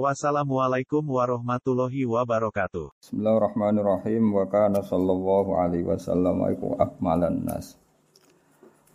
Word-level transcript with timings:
Wassalamualaikum 0.00 1.04
warahmatullahi 1.04 2.08
wabarakatuh. 2.08 2.96
Bismillahirrahmanirrahim 2.96 4.24
wa 4.32 4.48
kana 4.48 4.80
sallallahu 4.80 5.52
alaihi 5.60 5.84
wasallam 5.84 6.40
iku 6.48 6.80
akmalan 6.80 7.44
nas. 7.44 7.76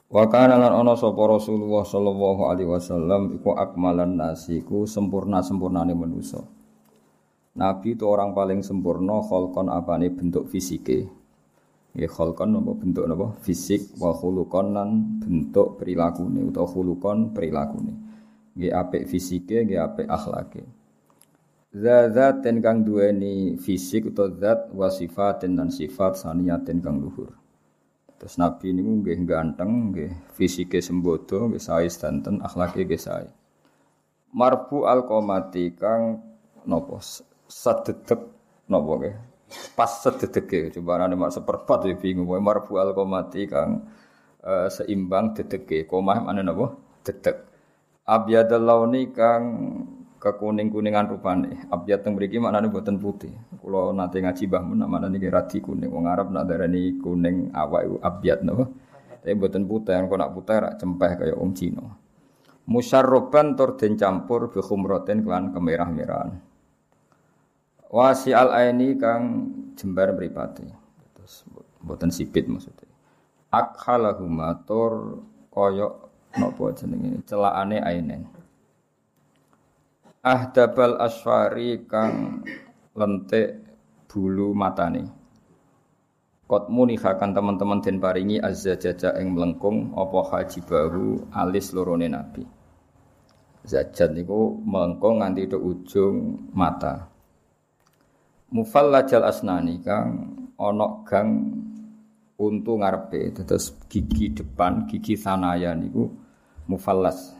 Wa 0.09 0.25
kana 0.25 0.57
lan 0.57 0.73
ana 0.73 0.97
sapa 0.97 1.21
Rasulullah 1.21 1.85
sallallahu 1.85 2.49
alaihi 2.49 2.73
wasallam 2.73 3.37
iku 3.37 3.53
akmalan 3.53 4.17
nas 4.17 4.49
iku 4.49 4.89
sempurna-sempurnane 4.89 5.93
manusa. 5.93 6.41
Nabi 7.61 7.93
itu 7.93 8.09
orang 8.09 8.33
paling 8.33 8.65
sempurna 8.65 9.21
kholkon 9.21 9.69
apane 9.69 10.09
bentuk 10.09 10.49
fisike. 10.49 11.05
Ya 11.93 12.09
kholkon 12.09 12.57
apa 12.57 12.73
bentuk 12.73 13.05
apa 13.05 13.37
fisik 13.45 13.93
wa 14.01 14.17
khuluqan 14.17 14.73
lan 14.73 15.21
bentuk 15.21 15.77
perilakune 15.77 16.41
utawa 16.41 16.65
khuluqan 16.65 17.37
perilakune. 17.37 17.93
Nggih 18.57 18.73
apik 18.73 19.05
fisike 19.05 19.61
nggih 19.61 19.77
apik 19.77 20.09
akhlake. 20.09 20.76
Zat 21.77 22.41
ten 22.41 22.57
kang 22.65 22.81
duweni 22.81 23.53
fisik 23.61 24.09
atau 24.09 24.33
zat 24.33 24.73
wa 24.73 24.89
sifatin 24.89 25.53
dan 25.53 25.69
sifat 25.69 26.17
saniyatin 26.17 26.81
kang 26.81 26.97
luhur. 26.97 27.29
Terus 28.17 28.41
Nabi 28.41 28.73
ini 28.73 28.81
nggih 28.81 29.29
ganteng, 29.29 29.93
nggih 29.93 30.33
fisike 30.33 30.81
sembodo, 30.81 31.53
nggih 31.53 31.61
sae 31.61 31.85
sedanten, 31.85 32.41
akhlake 32.41 32.81
nggih 32.81 32.97
sae. 32.97 33.29
Marbu 34.33 34.89
al 34.89 35.05
qomati 35.05 35.77
kang 35.77 36.17
napa 36.65 36.97
sededek 37.45 38.21
napa 38.73 38.91
nggih. 38.97 39.15
Pas 39.77 39.91
sededeke 40.01 40.73
coba 40.73 41.05
ana 41.05 41.13
mak 41.13 41.29
seperempat 41.29 41.79
ya 41.85 41.93
bingung 41.93 42.25
wae 42.25 42.41
marbu 42.41 42.81
al 42.81 42.97
qomati 42.97 43.45
kang 43.45 43.85
uh, 44.41 44.65
seimbang 44.73 45.37
dedeke. 45.37 45.85
Komah 45.85 46.25
mana 46.25 46.41
napa? 46.41 46.73
Dedek. 47.05 47.37
Abyadal 48.07 48.65
launi 48.65 49.13
kang 49.13 49.43
kekuning-kuningan 50.17 51.05
rupane. 51.09 51.69
Abjad 51.69 52.01
teng 52.01 52.17
mriki 52.17 52.41
maknane 52.41 52.67
boten 52.69 52.97
putih. 52.97 53.33
Kula 53.61 53.93
nate 53.93 54.21
ngaji 54.21 54.43
Mbah 54.49 54.63
Mun 54.65 54.81
maknane 54.85 55.17
niki 55.17 55.29
radi 55.29 55.57
kuning. 55.61 55.89
Wong 55.89 56.05
Arab 56.09 56.33
nak 56.33 56.49
darani 56.49 56.97
kuning 56.97 57.53
awak 57.53 57.81
iku 57.85 57.97
abjad 58.01 58.39
napa. 58.41 58.65
Tapi 59.21 59.33
boten 59.35 59.67
putih, 59.67 59.97
kok 59.97 60.19
nak 60.19 60.31
putih 60.33 60.57
rak 60.57 60.73
cempeh 60.79 61.11
kaya 61.19 61.33
wong 61.35 61.51
Cina. 61.51 61.83
Musyarroban 62.67 63.55
tur 63.55 63.79
den 63.79 63.95
campur 63.95 64.51
bi 64.51 64.59
khumratin 64.59 65.23
kelan 65.23 65.55
kemerah-merahan. 65.55 66.35
Wasi 67.87 68.35
al 68.35 68.51
aini 68.51 68.99
kang 68.99 69.23
jembar 69.79 70.11
mripate. 70.11 70.67
Terus 71.15 71.47
boten 71.79 72.11
sipit 72.11 72.47
maksudnya. 72.47 72.87
Akhalahuma 73.51 74.63
tur 74.67 75.23
kaya 75.51 75.91
napa 76.35 76.75
jenenge 76.75 77.23
celakane 77.23 77.79
ainen 77.81 78.36
ahdabal 80.25 80.97
asfari 81.01 81.85
kang 81.85 82.41
lentik 82.97 83.61
bulu 84.09 84.55
matane 84.57 85.17
Kot 86.47 86.71
munihakan 86.71 87.35
teman-teman 87.35 87.83
den 87.83 87.99
paringi 87.99 88.39
azza 88.39 88.79
jaja 88.79 89.11
ing 89.19 89.35
melengkung 89.35 89.91
apa 89.99 90.31
haji 90.31 90.63
baru 90.63 91.27
alis 91.35 91.75
lorone 91.75 92.07
nabi. 92.07 92.47
Zajat 93.67 94.15
niku 94.15 94.55
melengkung 94.63 95.19
nganti 95.19 95.43
ke 95.51 95.59
ujung 95.59 96.47
mata. 96.55 97.11
Mufallajal 98.47 99.27
asnani 99.27 99.83
kang 99.83 100.07
ana 100.55 101.03
gang 101.03 101.51
untu 102.39 102.79
ngarepe 102.79 103.35
terus 103.35 103.75
gigi 103.91 104.31
depan 104.31 104.87
gigi 104.87 105.19
sanaya 105.19 105.75
niku 105.75 106.07
mufallas 106.71 107.36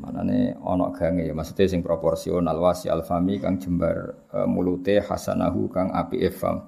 Manane 0.00 0.56
ana 0.56 0.88
gange 0.96 1.28
ya 1.28 1.36
maksudnya 1.36 1.68
sing 1.68 1.84
proporsional 1.84 2.56
wasi 2.56 2.88
alfami 2.88 3.36
kang 3.36 3.60
jembar 3.60 4.16
e, 4.32 4.48
mulute 4.48 4.96
hasanahu 5.04 5.68
kang 5.68 5.92
api 5.92 6.24
efam. 6.24 6.64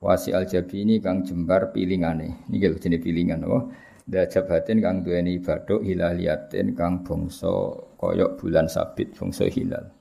Wasi 0.00 0.32
aljabini 0.32 0.96
kang 1.04 1.28
jembar 1.28 1.76
pilingane. 1.76 2.48
Niki 2.48 2.66
lho 2.72 2.80
jenenge 2.80 3.04
pilingan 3.04 3.44
oh. 3.44 3.68
Da 4.04 4.24
jabatin 4.24 4.80
kang 4.80 5.04
duweni 5.04 5.40
baduk 5.44 5.84
hilaliatin 5.84 6.72
kang 6.72 7.04
bangsa 7.04 7.52
koyok 8.00 8.40
bulan 8.40 8.68
sabit 8.68 9.12
bangsa 9.12 9.44
hilal. 9.52 9.92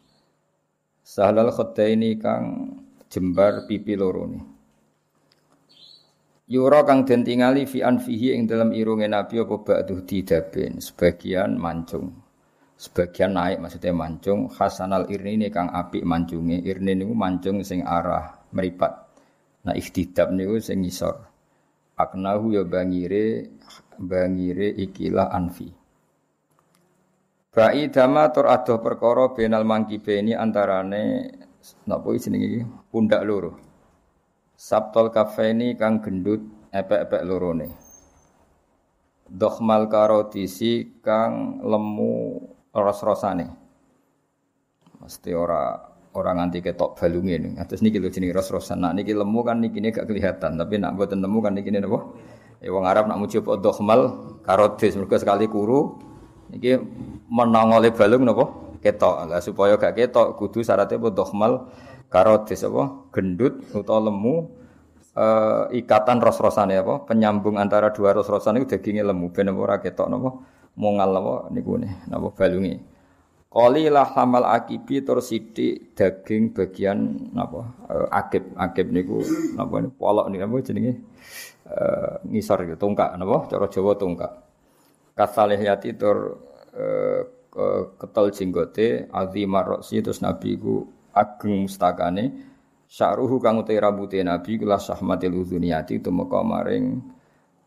Sahlal 1.03 1.51
khaddaini 1.51 2.15
kang 2.15 2.43
jembar 3.11 3.67
pipi 3.67 3.99
loro 3.99 4.23
ni. 4.23 4.39
Yura 6.47 6.83
kang 6.87 7.03
den 7.03 7.27
fi 7.67 7.79
anfihi 7.83 8.35
ing 8.35 8.47
dalam 8.47 8.71
irunge 8.75 9.07
Nabi 9.07 9.39
apa 9.39 9.55
ba'du 9.63 10.03
didaben 10.03 10.83
sebagian 10.83 11.55
mancung 11.55 12.23
sebagian 12.83 13.39
naik 13.39 13.63
maksudnya 13.63 13.95
mancung. 13.95 14.51
Hasanal 14.51 15.07
irni 15.07 15.39
ini 15.39 15.47
kang 15.47 15.71
api 15.71 16.03
mancunge 16.03 16.59
irni 16.59 16.99
niku 16.99 17.15
mancung 17.15 17.63
sing 17.63 17.79
arah 17.87 18.43
meripat. 18.51 19.07
Nah 19.63 19.71
ikhtidab 19.71 20.35
niku 20.35 20.59
sing 20.59 20.83
ngisor. 20.83 21.15
Aknahu 21.95 22.59
ya 22.59 22.67
bangire 22.67 23.55
bangire 23.95 24.75
ikilah 24.75 25.31
anfi. 25.31 25.71
Ba'i 27.53 27.87
dama 27.93 28.33
tur 28.33 28.49
adoh 28.49 28.81
perkara 28.81 29.29
benal 29.29 29.61
mangkibe 29.61 30.17
ini 30.17 30.33
antarane 30.33 31.29
napa 31.87 32.09
jenenge 32.17 32.47
iki? 32.49 32.61
Pundak 32.91 33.21
loro. 33.23 33.55
Sabtol 34.57 35.13
kafeni 35.13 35.77
kang 35.77 36.01
gendut 36.01 36.41
epek-epek 36.73 37.23
lorone. 37.23 37.69
Dokhmal 39.29 39.85
karotisi 39.85 40.97
kang 40.99 41.61
lemu 41.61 42.52
ros-rosane. 42.73 43.45
Mesti 44.97 45.31
ora 45.37 45.77
orang 46.13 46.35
nganti 46.41 46.59
ketok 46.61 46.97
balunge 46.97 47.35
ning. 47.37 47.53
Atus 47.61 47.81
niki 47.85 47.97
lho 48.01 48.09
jenenge 48.09 48.33
ros-rosan. 48.33 48.81
Nah 48.81 48.91
niki 48.93 49.13
lemu 49.13 49.39
kan 49.45 49.61
niki 49.61 49.77
gak 49.93 50.05
kelihatan, 50.09 50.57
tapi 50.57 50.77
nak 50.81 50.97
mboten 50.97 51.21
lemu 51.21 51.37
kan 51.41 51.53
niki 51.53 51.69
napa? 51.73 51.99
Ya 52.63 52.71
wong 52.71 52.85
Arab 52.87 53.11
nak 53.11 53.19
muji 53.19 53.43
apa 53.43 53.59
dokhmal 53.59 53.99
karotis 54.47 54.95
mergo 54.95 55.19
sekali 55.19 55.51
kuru 55.51 55.99
niki 56.53 56.79
menongole 57.29 57.93
balung 57.93 58.25
napa? 58.25 58.45
Ketok. 58.81 59.31
Lah 59.31 59.41
supaya 59.41 59.77
gak 59.77 59.93
ketok 59.95 60.39
kudu 60.39 60.65
syaratnya 60.65 60.97
apa 61.01 61.09
dokhmal 61.13 61.51
karotis 62.09 62.63
apa? 62.65 63.11
Gendut 63.11 63.59
utawa 63.73 64.09
lemu 64.09 64.49
uh, 65.17 65.67
ikatan 65.73 66.21
ros-rosane 66.23 66.79
apa? 66.79 67.03
Penyambung 67.09 67.59
antara 67.59 67.91
dua 67.91 68.15
ros-rosan 68.15 68.61
itu 68.61 68.77
dagingnya 68.77 69.03
lemu 69.11 69.33
ben 69.33 69.51
ora 69.51 69.81
ketok 69.81 70.07
napa? 70.07 70.29
Mongal 70.77 71.11
apa 71.13 71.35
niku 71.53 71.77
ne 71.77 72.01
napa 72.09 72.33
balungi 72.33 72.93
lah 73.53 74.09
hamal 74.17 74.49
akibi 74.49 75.05
tur 75.05 75.21
sithik 75.21 75.93
daging 75.93 76.57
bagian 76.57 77.29
napa 77.37 77.69
uh, 77.85 78.09
akib 78.09 78.49
akib 78.57 78.89
niku 78.89 79.21
napa 79.53 79.77
niku 79.77 79.93
polok 79.93 80.25
niku 80.33 80.43
apa 80.49 80.55
jenenge? 80.65 80.93
Uh, 81.63 82.19
ngisor 82.27 82.65
gitu 82.65 82.75
tungkak 82.81 83.13
napa 83.13 83.45
cara 83.45 83.69
Jawa 83.69 83.93
tungkak. 83.93 84.33
Kasalihiyati 85.13 85.93
tur 85.93 86.41
uh, 86.73 87.21
ketel 88.01 88.33
jenggote 88.33 89.05
azimar 89.13 89.77
roksi 89.77 90.01
terus 90.01 90.25
nabi 90.25 90.57
ku 90.57 90.89
ageng 91.13 91.69
mustakane 91.69 92.33
sya'ruhu 92.89 93.37
kang 93.37 93.61
utai 93.61 93.77
rambute 93.77 94.17
nabi 94.25 94.57
kula 94.57 94.81
sahmatil 94.81 95.45
udhuniyati 95.45 96.01
tumeka 96.01 96.41
maring 96.41 97.12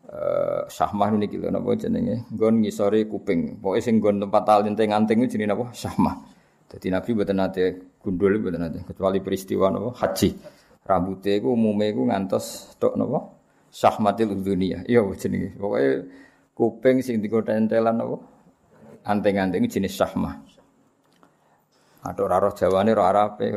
uh, 0.07 0.63
syahmah 0.71 1.11
niki 1.15 1.37
lho 1.37 1.51
napa 1.51 1.75
jenenge? 1.75 2.27
Nggon 2.31 2.63
ngisore 2.63 3.07
kuping. 3.07 3.59
Pokoke 3.59 3.79
sing 3.83 3.99
nggon 3.99 4.23
tempat 4.23 4.43
nganting 4.63 5.17
kuwi 5.23 5.29
jenenge 5.31 5.49
napa? 5.51 5.65
Syahmah. 5.75 6.15
Dadi 6.67 6.87
nabi 6.91 7.09
mboten 7.15 7.37
nate 7.39 7.63
gundul 8.03 8.39
mboten 8.39 8.59
nate 8.59 8.79
kecuali 8.87 9.19
peristiwa 9.23 9.71
napa? 9.71 9.95
Haji. 10.03 10.29
Rambute 10.87 11.31
iku 11.39 11.55
umume 11.55 11.91
iku 11.91 12.07
ngantos 12.07 12.75
tok 12.79 12.95
napa? 12.95 13.19
Syahmatil 13.71 14.31
dunia 14.39 14.83
iya 14.87 15.03
jenenge? 15.15 15.55
Pokoke 15.59 15.87
kuping 16.55 17.03
sing 17.03 17.19
dikotentelan 17.19 17.95
napa? 17.95 18.17
Anting-anting 19.07 19.71
jenis 19.71 19.95
syahmah. 19.95 20.35
Aduh 22.07 22.27
raro 22.27 22.51
jawane 22.55 22.91
ro 22.95 23.03
arape 23.03 23.51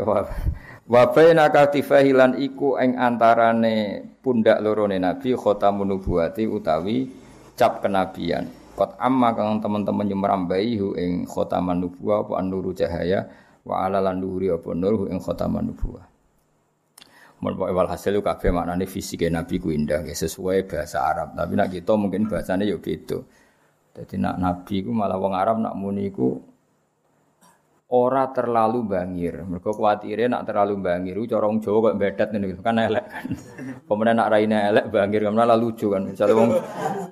Wa 0.90 1.02
baina 1.14 1.54
katifahilan 1.54 2.34
iku 2.42 2.74
ing 2.82 2.98
antarane 2.98 4.09
pundak 4.20 4.60
lorone 4.60 5.00
Nabi 5.00 5.32
khatamun 5.32 5.96
nubuwati 5.96 6.44
utawi 6.44 7.08
cap 7.56 7.80
kenabian. 7.80 8.48
Kot 8.76 8.96
amma 8.96 9.36
kang 9.36 9.60
teman-teman 9.60 10.08
nyemrambai 10.08 10.76
hu 10.80 10.96
ing 10.96 11.28
khataman 11.28 11.84
nubuwah 11.84 12.24
apa 12.24 12.40
nuru 12.40 12.72
cahaya 12.72 13.28
wa 13.64 13.84
ala 13.84 14.00
lan 14.00 14.24
nuri 14.24 14.48
apa 14.48 14.72
nur 14.72 14.94
hu 14.94 15.04
ing 15.08 15.20
khataman 15.20 15.68
nubuwah. 15.68 16.04
Mun 17.40 17.56
walhasil 17.56 18.20
kabeh 18.20 18.52
maknane 18.52 18.84
fisike 18.84 19.32
Nabi 19.32 19.56
ku 19.56 19.72
indah 19.72 20.04
sesuai 20.04 20.68
bahasa 20.68 21.00
Arab. 21.00 21.32
Tapi 21.32 21.52
nak 21.56 21.72
kita 21.72 21.96
mungkin 21.96 22.28
bahasanya 22.28 22.68
ya 22.68 22.76
beda. 22.76 23.16
Jadi 23.96 24.20
nak 24.20 24.36
Nabi 24.36 24.84
ku 24.84 24.92
malah 24.92 25.16
wong 25.16 25.32
Arab 25.32 25.56
nak 25.56 25.72
muni 25.72 26.12
ku 26.12 26.49
ora 27.90 28.30
terlalu 28.30 28.86
bangir. 28.86 29.42
Mergo 29.42 29.74
kuwatire 29.74 30.30
nak 30.30 30.46
terlalu 30.46 30.78
bangir 30.78 31.18
cara 31.26 31.44
wong 31.50 31.58
Jawa 31.58 31.90
kok 31.90 31.96
bedat 31.98 32.28
ngene 32.30 32.46
kan 32.62 32.78
elek 32.78 33.04
kan. 33.10 33.26
Pemenang 33.86 34.16
nak 34.22 34.28
raine 34.30 34.58
elek 34.70 34.84
bangir 34.94 35.20
kan 35.26 35.34
malah 35.34 35.58
lucu 35.58 35.90
kan. 35.90 36.06
Misale 36.06 36.32
wong 36.32 36.54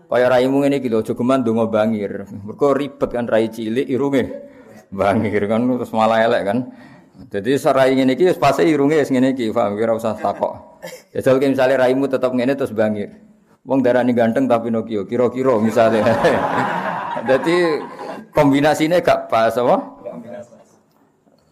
kaya 0.06 0.26
raimu 0.30 0.62
ngene 0.62 0.78
iki 0.78 0.88
lho 0.88 1.02
aja 1.02 1.12
geman 1.18 1.42
bangir. 1.66 2.24
Mergo 2.30 2.68
ribet 2.74 3.10
kan 3.10 3.26
rai 3.26 3.50
cilik 3.50 3.86
irunge 3.90 4.22
bangir 4.94 5.42
kan 5.50 5.66
terus 5.66 5.90
malah 5.90 6.22
elek 6.22 6.42
kan. 6.46 6.58
Jadi 7.18 7.58
serai 7.58 7.98
ngene 7.98 8.14
iki 8.14 8.30
wis 8.30 8.38
pase 8.38 8.62
irunge 8.62 9.02
wis 9.02 9.10
ngene 9.10 9.34
iki, 9.34 9.50
paham 9.50 9.74
usah 9.74 10.14
takok. 10.14 10.78
Ya 11.10 11.18
jal 11.18 11.42
misale 11.42 11.74
raimu 11.74 12.06
tetep 12.06 12.30
ngene 12.30 12.54
terus 12.54 12.70
bangir. 12.70 13.10
Wong 13.66 13.82
darani 13.82 14.14
ganteng 14.16 14.48
tapi 14.48 14.70
Nokia, 14.72 15.04
kira-kira 15.04 15.58
misalnya. 15.60 16.00
Jadi 17.28 17.82
kombinasinya 18.32 19.02
gak 19.02 19.28
pas 19.28 19.52
apa? 19.58 19.97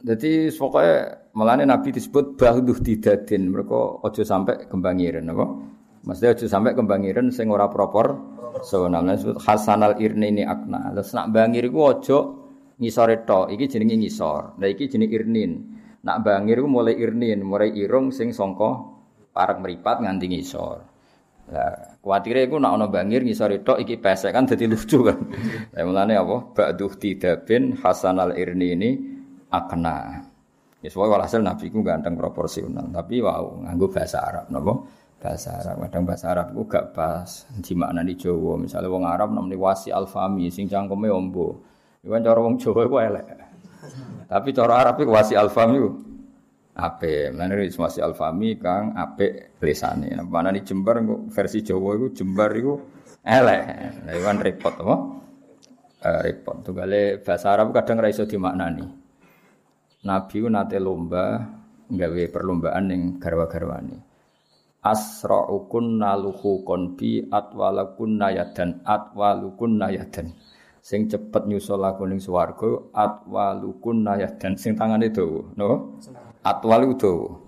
Jadi 0.07 0.55
pokoknya 0.55 1.27
melane 1.35 1.67
Nabi 1.67 1.91
disebut 1.91 2.39
bahduh 2.39 2.79
didadin. 2.79 3.51
Mereka 3.51 4.07
ojo 4.07 4.23
sampai 4.23 4.71
kembangiran 4.71 5.27
apa? 5.35 5.47
Maksudnya 6.07 6.31
ojo 6.39 6.47
sampai 6.47 6.79
kembangiran 6.79 7.35
sing 7.35 7.51
ora 7.51 7.67
propor. 7.67 8.39
So 8.63 8.87
namanya 8.87 9.19
disebut 9.19 9.43
hasanal 9.43 9.99
irni 9.99 10.31
ini 10.31 10.43
akna. 10.47 10.95
Terus 10.95 11.11
nak 11.11 11.35
bangir 11.35 11.67
iku 11.67 11.81
ojo 11.91 12.19
ngisore 12.77 13.25
tok 13.25 13.49
iki 13.57 13.65
jenenge 13.73 13.97
ngisor 13.97 14.61
lah 14.61 14.69
iki 14.69 14.89
jenenge 14.89 15.17
irnin 15.17 15.53
nak 16.05 16.21
bangir 16.21 16.61
ku 16.61 16.69
mulai 16.69 16.93
irnin 16.93 17.41
mulai 17.41 17.73
irung 17.73 18.13
sing 18.13 18.37
sangka 18.37 18.85
parek 19.33 19.65
meripat 19.65 20.05
nganti 20.05 20.27
ngisor 20.29 20.77
lah 21.57 21.97
kuwatire 22.05 22.45
iku 22.45 22.61
nak 22.61 22.77
ana 22.77 22.87
bangir 22.93 23.25
ngisor 23.25 23.65
iki 23.81 23.97
pesek 23.97 24.37
kan 24.37 24.45
dadi 24.45 24.69
lucu 24.69 25.01
kan 25.09 25.19
lah 25.73 25.83
mulane 25.89 26.15
apa 26.21 26.37
ba'duh 26.53 26.93
tidabin 27.01 27.81
hasanal 27.81 28.37
irni 28.37 28.69
ini 28.77 28.91
akna 29.53 30.27
ya 30.83 30.89
soalnya 30.91 31.21
walhasil 31.21 31.41
nabi 31.43 31.71
ku 31.71 31.81
ganteng 31.83 32.19
proporsional 32.19 32.87
tapi 32.91 33.23
wow 33.23 33.63
nganggo 33.67 33.87
bahasa 33.91 34.23
Arab 34.23 34.47
napa 34.51 34.73
bahasa 35.17 35.49
Arab 35.63 35.77
kadang 35.89 36.05
bahasa 36.05 36.27
Arab 36.31 36.47
ku 36.53 36.63
gak 36.69 36.93
pas 36.93 37.49
di 37.59 37.73
makna 37.73 38.05
di 38.05 38.15
Jawa 38.15 38.59
misalnya 38.61 38.91
wong 38.93 39.05
Arab 39.07 39.33
namanya 39.33 39.57
wasi 39.59 39.89
alfami 39.91 40.51
sing 40.53 40.69
cangkeme 40.69 41.09
ombo 41.09 41.63
Iwan 42.07 42.23
cara 42.23 42.39
wong 42.39 42.55
Jawa 42.63 42.87
iku 42.87 42.97
elek. 43.03 43.27
Tapi 44.31 44.49
cara 44.55 44.73
Arab 44.79 45.03
iku 45.03 45.11
wasi 45.11 45.35
alfam 45.35 45.75
iku 45.75 45.91
apik. 46.79 47.35
Mulane 47.35 47.67
wasi 47.67 47.99
alfami 47.99 48.55
kang 48.63 48.95
apik 48.95 49.59
tulisane. 49.59 50.15
Nah, 50.15 50.23
mana 50.23 50.55
di 50.55 50.63
Jember 50.63 51.03
versi 51.27 51.67
Jawa 51.67 51.99
iku 51.99 52.07
Jember 52.15 52.51
iku 52.55 52.73
elek. 53.27 53.63
Lah 54.07 54.15
iwan 54.15 54.39
repot 54.39 54.75
apa? 54.79 54.97
Eh, 56.07 56.21
repot. 56.31 56.63
Tunggale 56.63 57.19
bahasa 57.19 57.59
Arab 57.59 57.75
kadang 57.75 57.99
ra 57.99 58.07
iso 58.07 58.23
dimaknani. 58.23 59.06
Nabi 60.07 60.37
ku 60.39 60.49
nate 60.49 60.79
lomba 60.79 61.43
nggawe 61.91 62.23
perlombaan 62.31 62.85
ning 62.87 63.03
garwa-garwane. 63.19 63.99
Asra'ukun 64.87 65.99
naluhu 65.99 66.63
konbi 66.63 67.27
atwalakun 67.27 68.23
nayadan 68.23 68.87
atwalukun 68.87 69.83
nayadan 69.83 70.31
sing 70.87 71.11
cepet 71.11 71.51
nyusul 71.51 71.83
aku 71.83 72.07
ning 72.07 72.23
swarga 72.23 72.95
atwalukun 72.95 74.07
nayah 74.07 74.31
dan 74.39 74.55
sing 74.55 74.79
tangane 74.79 75.11
dawa 75.11 75.43
no? 75.59 75.99
Atwalu 76.47 76.95
dawa. 76.95 77.43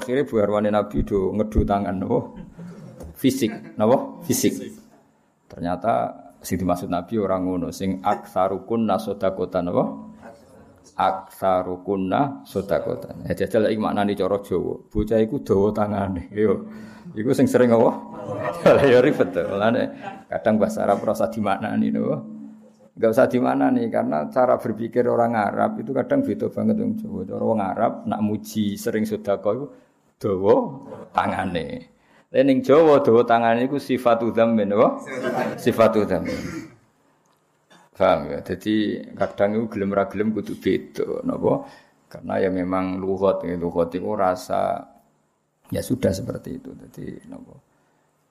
Akhire 0.00 0.24
buarwane 0.24 0.72
nabi 0.72 1.04
do 1.04 1.36
ngedu 1.36 1.68
tangan 1.68 2.00
no? 2.00 2.32
Fisik 3.12 3.76
napa? 3.76 4.24
Fisik. 4.24 4.56
Ternyata 5.52 6.16
sing 6.40 6.56
dimaksud 6.56 6.88
nabi 6.88 7.20
orang 7.20 7.44
ngono 7.44 7.68
sing 7.68 8.00
aksarukun 8.00 8.88
nasodakota 8.88 9.60
napa 9.60 10.13
aksarukunna 10.92 12.44
sodakotan 12.44 13.24
ya 13.24 13.32
jajal 13.32 13.72
iki 13.72 13.80
maknane 13.80 14.12
cara 14.12 14.36
Jawa 14.44 14.74
bocah 14.92 15.18
iku 15.24 15.40
dawa 15.40 15.68
tangane 15.72 16.28
yo 16.36 16.68
iku 17.16 17.32
sing 17.32 17.48
sering 17.48 17.72
apa 17.72 18.14
ya 18.90 18.98
ribet 19.04 19.30
tuh. 19.32 19.46
kadang 20.28 20.54
bahasa 20.56 20.88
Arab 20.88 21.04
rasa 21.04 21.28
di 21.28 21.40
mana 21.40 21.76
nih 21.76 21.92
no. 21.92 22.02
Gak 22.94 23.10
usah 23.10 23.26
di 23.26 23.42
mana 23.42 23.74
nih 23.74 23.90
karena 23.90 24.30
cara 24.30 24.54
berpikir 24.54 25.02
orang 25.10 25.34
Arab 25.34 25.82
itu 25.82 25.90
kadang 25.90 26.22
beda 26.22 26.46
banget 26.46 26.78
yang 26.78 26.94
Jawa. 26.94 27.26
Orang 27.42 27.60
Arab 27.62 27.92
nak 28.06 28.22
muji 28.22 28.78
sering 28.78 29.02
sedekah 29.02 29.50
itu 29.50 29.66
dawa 30.22 30.54
tangane. 31.10 31.90
Ning 32.30 32.62
Jawa 32.62 33.02
dawa 33.02 33.26
tangane 33.26 33.66
iku 33.66 33.82
sifat 33.82 34.22
dzammin 34.22 34.70
apa? 34.78 34.88
Sifat 35.58 36.06
dzammin. 36.06 36.73
Paham 37.94 38.34
ya? 38.34 38.42
Jadi 38.42 38.98
kadang 39.14 39.54
itu 39.54 39.64
gelem 39.70 39.90
ra 39.94 40.10
gelem 40.10 40.34
kudu 40.34 40.58
beda 40.58 41.22
napa? 41.22 41.62
Karena 42.10 42.42
ya 42.42 42.50
memang 42.50 42.98
lugat, 42.98 43.46
lugat 43.46 43.94
itu 43.94 44.10
rasa 44.14 44.82
ya 45.70 45.82
sudah 45.82 46.10
seperti 46.10 46.58
itu. 46.58 46.74
Jadi 46.74 47.30
napa? 47.30 47.54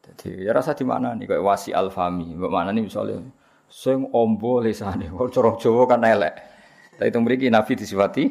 Jadi 0.04 0.44
ya 0.44 0.52
rasa 0.52 0.76
di 0.76 0.84
mana 0.84 1.16
nih 1.16 1.32
kayak 1.32 1.44
wasi 1.44 1.72
alfami, 1.72 2.36
mana 2.36 2.76
nih 2.76 2.84
misalnya 2.84 3.24
sing 3.72 4.12
ombo 4.12 4.60
lesane, 4.60 5.08
cara 5.32 5.52
Jawa 5.56 5.84
kan 5.88 6.04
elek. 6.04 6.36
Tapi 6.94 7.10
itu 7.10 7.20
mriki 7.24 7.48
Nabi 7.50 7.74
disifati 7.74 8.24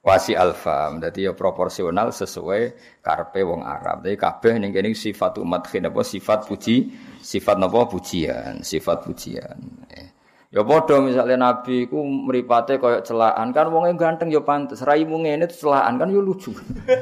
wasi 0.00 0.32
alfam. 0.32 0.98
Jadi 0.98 1.28
ya 1.28 1.32
proporsional 1.36 2.10
sesuai 2.10 2.62
karpe 3.04 3.44
wong 3.44 3.62
Arab. 3.62 4.02
Jadi 4.02 4.16
kabeh 4.16 4.52
ning 4.56 4.72
kene 4.72 4.96
sifat 4.96 5.38
umat 5.38 5.68
apa 5.68 6.00
sifat 6.00 6.48
puji, 6.48 6.76
sifat 7.20 7.60
napa 7.60 7.84
pujian, 7.86 8.64
sifat 8.64 9.04
pujian. 9.04 9.58
Eh. 9.92 10.19
Ya 10.50 10.66
padha 10.66 10.98
misalnya 10.98 11.38
Nabi 11.38 11.86
ku 11.86 12.02
mripate 12.02 12.82
kaya 12.82 13.06
celaan 13.06 13.54
kan 13.54 13.70
wong 13.70 13.86
ganteng 13.94 14.34
ya 14.34 14.42
pantes. 14.42 14.82
Raimu 14.82 15.22
ngene 15.22 15.46
terus 15.46 15.62
celaan 15.62 15.94
kan 15.94 16.10
ya 16.10 16.18
lucu. 16.18 16.50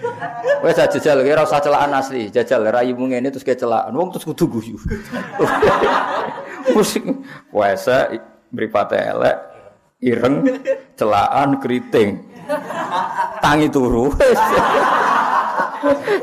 Wes 0.65 0.77
jajal 0.77 1.25
kira 1.25 1.49
usah 1.49 1.57
celaan 1.57 1.97
asli, 1.97 2.29
jajal 2.29 2.69
raimu 2.69 3.09
ngene 3.09 3.33
terus 3.33 3.49
kayak 3.49 3.65
celaan. 3.65 3.97
Wong 3.97 4.13
terus 4.13 4.29
kudu 4.29 4.53
guyu. 4.53 4.77
Musik 6.77 7.01
puasa 7.49 8.13
mripate 8.53 9.01
elek, 9.01 9.37
ireng, 10.05 10.45
celaan, 10.93 11.57
keriting. 11.57 12.21
Tangi 13.41 13.73
turu. 13.73 14.13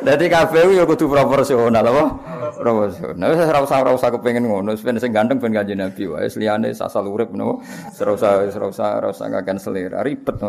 Dadi 0.06 0.30
kabeh 0.30 0.77
ya 0.77 0.86
kudu 0.86 1.10
proporsional 1.10 1.89
apa? 1.89 2.35
Proporsional. 2.56 3.36
Wis 3.36 3.44
ora 3.44 3.60
usah 3.62 3.78
ora 3.84 3.91
usah 3.91 4.10
kepengin 4.15 4.48
ngono, 4.48 4.72
ben 4.80 4.98
sing 4.98 5.12
ganteng 5.12 5.44
ben 5.44 5.51
kanjeng 5.51 5.80
Nabi 5.80 6.03
wae. 6.08 6.25
Wis 6.25 6.39
liyane 6.39 6.72
asal 6.72 7.06
urip 7.12 7.36
napa. 7.36 7.60
Ora 8.00 8.12
usah 8.15 8.32
ora 8.48 8.68
usah 8.72 8.88
ora 8.98 9.08
usah 9.12 9.25
ngaken 9.27 9.58
selera. 9.60 10.00
Ribet 10.01 10.39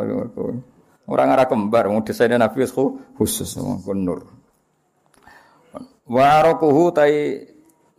Orang 1.07 1.31
arah 1.31 1.47
kembar, 1.47 1.87
mau 1.87 2.03
desainnya 2.03 2.35
Nabi 2.35 2.67
khusus, 2.67 3.55
nur. 3.63 4.27
Warokuhu 6.07 6.91
tai 6.91 7.47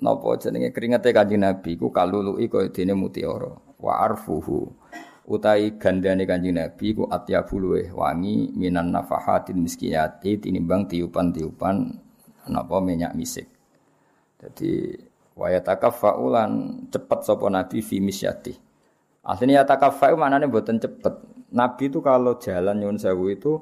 nopo 0.03 0.35
jenenge 0.39 0.75
keringete 0.75 1.15
kanjeng 1.15 1.43
Nabi 1.43 1.79
ku 1.79 1.91
kalului 1.91 2.47
kaya 2.51 2.71
dene 2.71 2.95
mutiara. 2.95 3.51
Wa 3.79 4.03
arfuhu 4.03 4.71
utai 5.27 5.75
gandane 5.75 6.23
kanjeng 6.23 6.55
Nabi 6.55 6.95
ku 6.95 7.03
atyabu 7.07 7.59
luweh 7.59 7.91
wangi 7.91 8.51
minan 8.55 8.91
nafahatin 8.91 9.59
miskiyati 9.59 10.39
tinimbang 10.39 10.87
tiupan-tiupan 10.87 11.75
napa 12.47 12.77
minyak 12.79 13.15
misik. 13.15 13.56
Jadi 14.37 14.93
waya 15.33 15.61
takafaulan 15.61 16.85
cepet 16.93 17.19
sapa 17.25 17.45
nabi 17.49 17.81
fi 17.81 17.97
misyati. 17.97 18.53
Aslinya 19.27 19.67
takafau 19.67 20.15
maknanya 20.15 20.47
buatan 20.47 20.79
cepet. 20.79 21.13
Nabi 21.51 21.91
itu 21.91 21.99
kalau 21.99 22.39
jalan 22.39 22.79
nyun 22.79 22.97
sewu 22.99 23.27
itu 23.31 23.59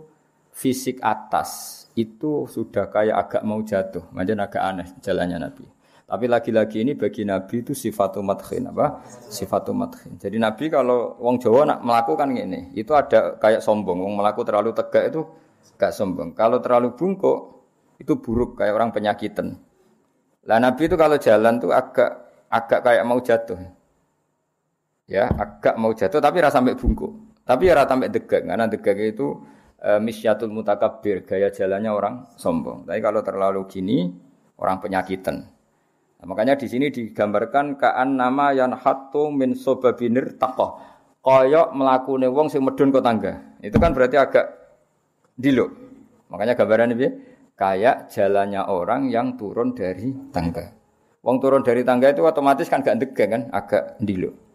fisik 0.53 1.01
atas 1.01 1.84
itu 1.96 2.46
sudah 2.46 2.91
kayak 2.91 3.15
agak 3.15 3.41
mau 3.48 3.60
jatuh, 3.63 4.08
macam 4.12 4.36
agak 4.39 4.63
aneh 4.63 4.88
jalannya 5.01 5.38
Nabi. 5.41 5.65
Tapi 6.05 6.25
lagi-lagi 6.29 6.86
ini 6.86 6.94
bagi 6.94 7.25
Nabi 7.25 7.65
itu 7.65 7.74
sifat 7.74 8.22
madkhin 8.22 8.70
apa? 8.70 9.01
Sifat 9.10 9.74
madkhin. 9.74 10.22
Jadi 10.22 10.38
Nabi 10.38 10.70
kalau 10.70 11.17
wong 11.17 11.41
Jawa 11.41 11.65
nak 11.65 11.79
melakukan 11.82 12.29
ini, 12.29 12.77
itu 12.77 12.94
ada 12.94 13.34
kayak 13.41 13.65
sombong. 13.65 14.05
Wong 14.05 14.13
melaku 14.13 14.46
terlalu 14.46 14.70
tegak 14.77 15.10
itu 15.10 15.25
gak 15.82 15.98
sombong. 15.98 16.38
Kalau 16.38 16.62
terlalu 16.62 16.94
bungkuk 16.94 17.65
itu 17.98 18.22
buruk 18.22 18.62
kayak 18.62 18.77
orang 18.77 18.94
penyakitan. 18.94 19.58
Lah 20.46 20.62
Nabi 20.62 20.86
itu 20.86 20.96
kalau 20.96 21.18
jalan 21.18 21.58
tuh 21.58 21.74
agak 21.74 22.10
agak 22.50 22.80
kayak 22.86 23.04
mau 23.06 23.20
jatuh. 23.22 23.58
Ya, 25.06 25.30
agak 25.30 25.78
mau 25.78 25.94
jatuh 25.94 26.18
tapi 26.22 26.42
rasa 26.42 26.62
sampai 26.62 26.78
bungkuk. 26.78 27.14
Tapi 27.46 27.70
ya 27.70 27.78
rasa 27.78 27.94
sampai 27.94 28.10
degak 28.10 28.42
karena 28.42 28.66
degak 28.66 28.98
itu 28.98 29.38
e, 29.78 30.02
misyatul 30.02 30.50
mutakabir, 30.50 31.25
gaya 31.25 31.54
jalannya 31.54 31.92
orang 31.94 32.16
sombong. 32.38 32.90
Tapi 32.90 33.00
kalau 33.06 33.22
terlalu 33.22 33.62
gini 33.70 34.10
orang 34.58 34.82
penyakitan. 34.82 35.46
Nah, 36.16 36.25
makanya 36.25 36.58
di 36.58 36.66
sini 36.66 36.90
digambarkan 36.90 37.78
kaan 37.78 38.18
nama 38.18 38.50
yang 38.50 38.74
hatu 38.74 39.30
min 39.30 39.54
sobabinir 39.54 40.42
takoh. 40.42 40.82
Koyok 41.22 41.74
melakukan 41.74 42.30
wong 42.30 42.48
sing 42.50 42.62
medun 42.62 42.94
kok 42.94 43.02
tangga. 43.02 43.34
Itu 43.62 43.82
kan 43.82 43.94
berarti 43.98 44.18
agak 44.18 44.46
diluk. 45.38 45.74
Makanya 46.30 46.54
gambaran 46.58 46.94
ini 46.98 47.08
kayak 47.55 48.12
jalannya 48.12 48.67
orang 48.67 49.07
yang 49.07 49.39
turun 49.39 49.71
dari 49.71 50.12
tangga. 50.31 50.71
Wong 51.25 51.41
turun 51.41 51.65
dari 51.65 51.81
tangga 51.81 52.13
itu 52.13 52.21
otomatis 52.21 52.69
kan 52.69 52.85
gak 52.85 53.01
degeng 53.01 53.31
kan, 53.31 53.43
agak 53.50 53.97
ndilo. 54.03 54.45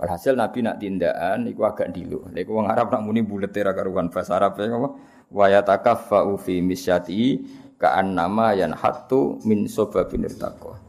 Walhasil 0.00 0.32
Nabi 0.32 0.64
nak 0.64 0.80
tindakan 0.80 1.44
iku 1.50 1.68
agak 1.68 1.92
ndilo. 1.92 2.24
Lha 2.32 2.40
iku 2.40 2.56
wong 2.56 2.72
Arab 2.72 2.88
nak 2.88 3.04
muni 3.04 3.20
bulet 3.20 3.52
ra 3.52 3.76
karuan 3.76 4.08
bahasa 4.08 4.40
Arab 4.40 4.56
ya 4.56 4.72
apa? 4.72 4.88
Wa 5.28 5.46
yatakaffa'u 5.52 6.40
fi 6.40 6.64
misyati 6.64 7.44
ka'an 7.76 8.16
nama 8.16 8.56
yan 8.56 8.72
hatu 8.72 9.36
min 9.44 9.68
sobabin 9.68 10.24
irtaqwa. 10.24 10.80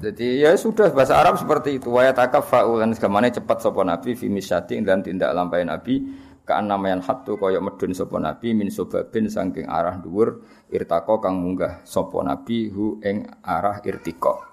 Jadi 0.00 0.46
ya 0.46 0.54
sudah 0.54 0.94
bahasa 0.94 1.18
Arab 1.18 1.42
seperti 1.42 1.82
itu. 1.82 1.90
Wa 1.90 2.06
yatakaffa'u 2.06 2.78
lan 2.78 2.94
segamane 2.94 3.34
cepat 3.34 3.66
sapa 3.66 3.82
Nabi 3.82 4.14
fi 4.14 4.30
misyati 4.30 4.78
dan 4.86 5.02
tindak 5.02 5.34
lampai 5.34 5.66
Nabi 5.66 6.06
kaan 6.50 6.66
namayan 6.66 6.98
hatu 6.98 7.38
kaya 7.38 7.62
medun 7.62 7.94
sapa 7.94 8.18
nabi 8.18 8.58
min 8.58 8.74
sobabin 8.74 9.30
saking 9.30 9.70
arah 9.70 10.02
dhuwur 10.02 10.42
irtako 10.66 11.22
kang 11.22 11.38
munggah 11.38 11.86
sapa 11.86 12.26
nabi 12.26 12.66
hu 12.66 12.98
ing 13.06 13.30
arah 13.46 13.78
irtiko 13.86 14.50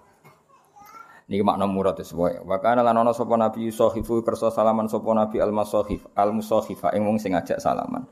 Niki 1.28 1.44
makna 1.44 1.68
murad 1.68 2.00
sesuai. 2.00 2.48
Wa 2.48 2.56
kana 2.64 2.80
lan 2.88 3.04
ana 3.04 3.12
sapa 3.12 3.36
nabi 3.36 3.68
yusahifu 3.68 4.24
kersa 4.24 4.48
salaman 4.48 4.88
sapa 4.88 5.12
nabi 5.12 5.44
al 5.44 5.52
masahif 5.52 6.08
al 6.16 6.32
musahifa 6.32 6.96
ing 6.96 7.04
wong 7.04 7.20
sing 7.20 7.36
ngajak 7.36 7.60
salaman. 7.60 8.08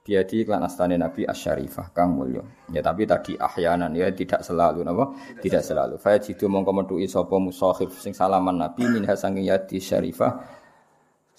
Biadi 0.00 0.48
klan 0.48 0.64
astane 0.64 0.96
nabi 0.96 1.28
asyarifah 1.28 1.92
kang 1.92 2.16
mulya. 2.16 2.40
Ya 2.72 2.80
tapi 2.80 3.04
tadi 3.04 3.36
ahyanan 3.36 3.92
ya 3.92 4.08
tidak 4.16 4.40
selalu 4.40 4.80
napa? 4.80 5.12
Tidak 5.44 5.60
selalu. 5.60 6.00
Fa 6.00 6.16
jitu 6.16 6.48
mongko 6.48 6.72
metuki 6.72 7.04
sapa 7.04 7.36
musahif 7.36 7.92
sing 8.00 8.16
salaman 8.16 8.56
nabi 8.56 8.88
minha 8.88 9.12
saking 9.12 9.44
yadi 9.44 9.76
syarifah 9.76 10.63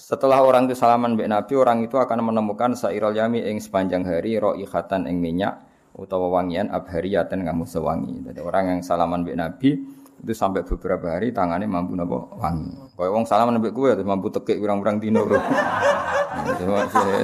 setelah 0.05 0.45
orang 0.45 0.69
itu 0.69 0.77
salaman 0.77 1.17
mbek 1.17 1.25
Nabi, 1.25 1.53
orang 1.57 1.81
itu 1.81 1.97
akan 1.97 2.29
menemukan 2.29 2.77
sairul 2.77 3.17
yami 3.17 3.41
ing 3.41 3.57
sepanjang 3.57 4.05
hari 4.05 4.37
roihatan 4.37 5.09
ing 5.09 5.17
minyak 5.17 5.65
utawa 5.97 6.29
wangian 6.29 6.69
abhariyatan 6.69 7.41
kamu 7.41 7.65
sewangi. 7.65 8.21
Jadi 8.21 8.37
orang 8.37 8.69
yang 8.69 8.79
salaman 8.85 9.25
mbek 9.25 9.33
Nabi 9.33 9.81
itu 10.21 10.33
sampai 10.37 10.61
beberapa 10.61 11.17
hari 11.17 11.33
tangannya 11.33 11.65
mampu 11.65 11.97
nopo 11.97 12.37
wangi. 12.37 12.93
Kau 12.93 13.09
wong 13.09 13.25
salaman 13.25 13.57
mbek 13.57 13.73
terus 13.73 14.05
mampu 14.05 14.29
tekik 14.29 14.61
kurang-kurang 14.61 15.01
dino 15.01 15.25
bro. 15.25 15.41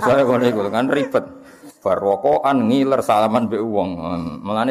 Saya 0.01 0.25
kono 0.25 0.69
kan 0.73 0.89
ribet. 0.89 1.25
Barwokoan 1.85 2.65
ngiler 2.65 3.05
salaman 3.05 3.45
mbek 3.45 3.61
wong. 3.61 3.89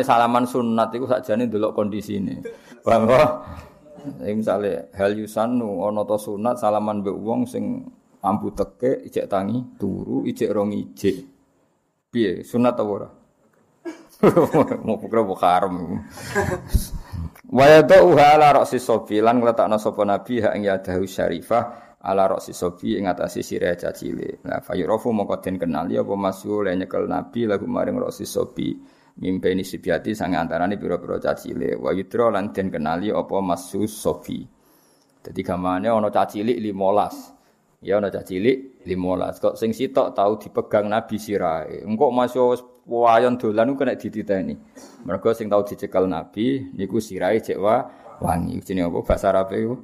Salaman 0.02 0.50
sunat 0.50 0.90
iku 0.98 1.06
sakjane 1.06 1.46
ndelok 1.46 1.78
kondisine. 1.78 2.42
Paham 2.82 3.06
misalnya 4.24 4.88
hal 4.96 5.12
yusanu 5.12 5.84
ono 5.84 6.08
to 6.08 6.16
sunat 6.16 6.56
salaman 6.56 7.04
be 7.04 7.12
wong 7.12 7.44
sing 7.44 7.84
ambu 8.20 8.52
teke 8.52 9.04
ijek 9.08 9.26
tangi 9.28 9.76
turu 9.80 10.24
ijek 10.28 10.50
rong 10.52 10.72
ijek. 10.72 11.16
Piye 12.10 12.42
sunat 12.42 12.74
ta 12.76 12.82
ora? 12.82 13.08
Mau 14.84 15.00
pukul 15.00 15.24
mau 15.24 15.38
haram 15.40 15.96
Waya 17.50 17.80
do 17.82 18.12
uha 18.12 18.36
ala 18.36 18.52
roksi 18.62 18.76
sobi 18.76 19.18
lan 19.18 19.40
ngletakno 19.40 19.80
sapa 19.80 20.04
nabi 20.04 20.44
ha 20.44 20.52
ing 20.54 20.68
yadahu 20.68 21.08
syarifah 21.08 21.96
ala 22.04 22.28
roksi 22.28 22.52
sobi 22.52 23.00
ing 23.00 23.08
atase 23.10 23.42
sirah 23.42 23.74
cacile. 23.74 24.38
Nah 24.46 24.62
fayurofu 24.62 25.10
mongko 25.10 25.40
den 25.42 25.56
kenali 25.58 25.98
apa 25.98 26.14
masyhur 26.14 26.68
nyekel 26.68 27.10
nabi 27.10 27.48
lagu 27.48 27.66
maring 27.66 27.98
roksi 27.98 28.28
sobi. 28.28 28.76
Mimpeni 29.20 29.66
sibiati 29.66 30.14
sang 30.14 30.38
antarane 30.38 30.78
pira-pira 30.78 31.18
cacile 31.18 31.74
wa 31.74 31.90
yudra 31.90 32.30
lan 32.30 32.54
den 32.54 32.70
kenali 32.70 33.10
apa 33.10 33.36
masus 33.42 33.90
sofi 33.90 34.46
dadi 35.20 35.42
gamane 35.44 35.92
ana 35.92 36.08
cacilik 36.08 36.56
15 36.56 37.39
ya 37.80 37.96
ana 37.96 38.12
cacilik 38.12 38.84
15 38.84 39.40
kok 39.40 39.54
sing 39.56 39.72
sitok 39.72 40.12
tau 40.12 40.36
dipegang 40.36 40.88
nabi 40.88 41.16
sirahe 41.16 41.84
engko 41.88 42.12
masuk 42.12 42.84
wayon 42.90 43.38
dolan 43.38 43.70
ku 43.72 43.74
kena 43.78 43.94
dititeni. 43.94 44.58
Mergo 45.06 45.30
sing 45.30 45.46
tau 45.46 45.62
dicekel 45.62 46.10
nabi 46.10 46.74
niku 46.74 46.98
sirahe 46.98 47.38
cek 47.38 47.58
wangi. 48.20 48.58
Jenenge 48.66 48.90
apa? 48.90 48.98
Bahasa 49.06 49.30
Arab 49.30 49.54
iku? 49.54 49.76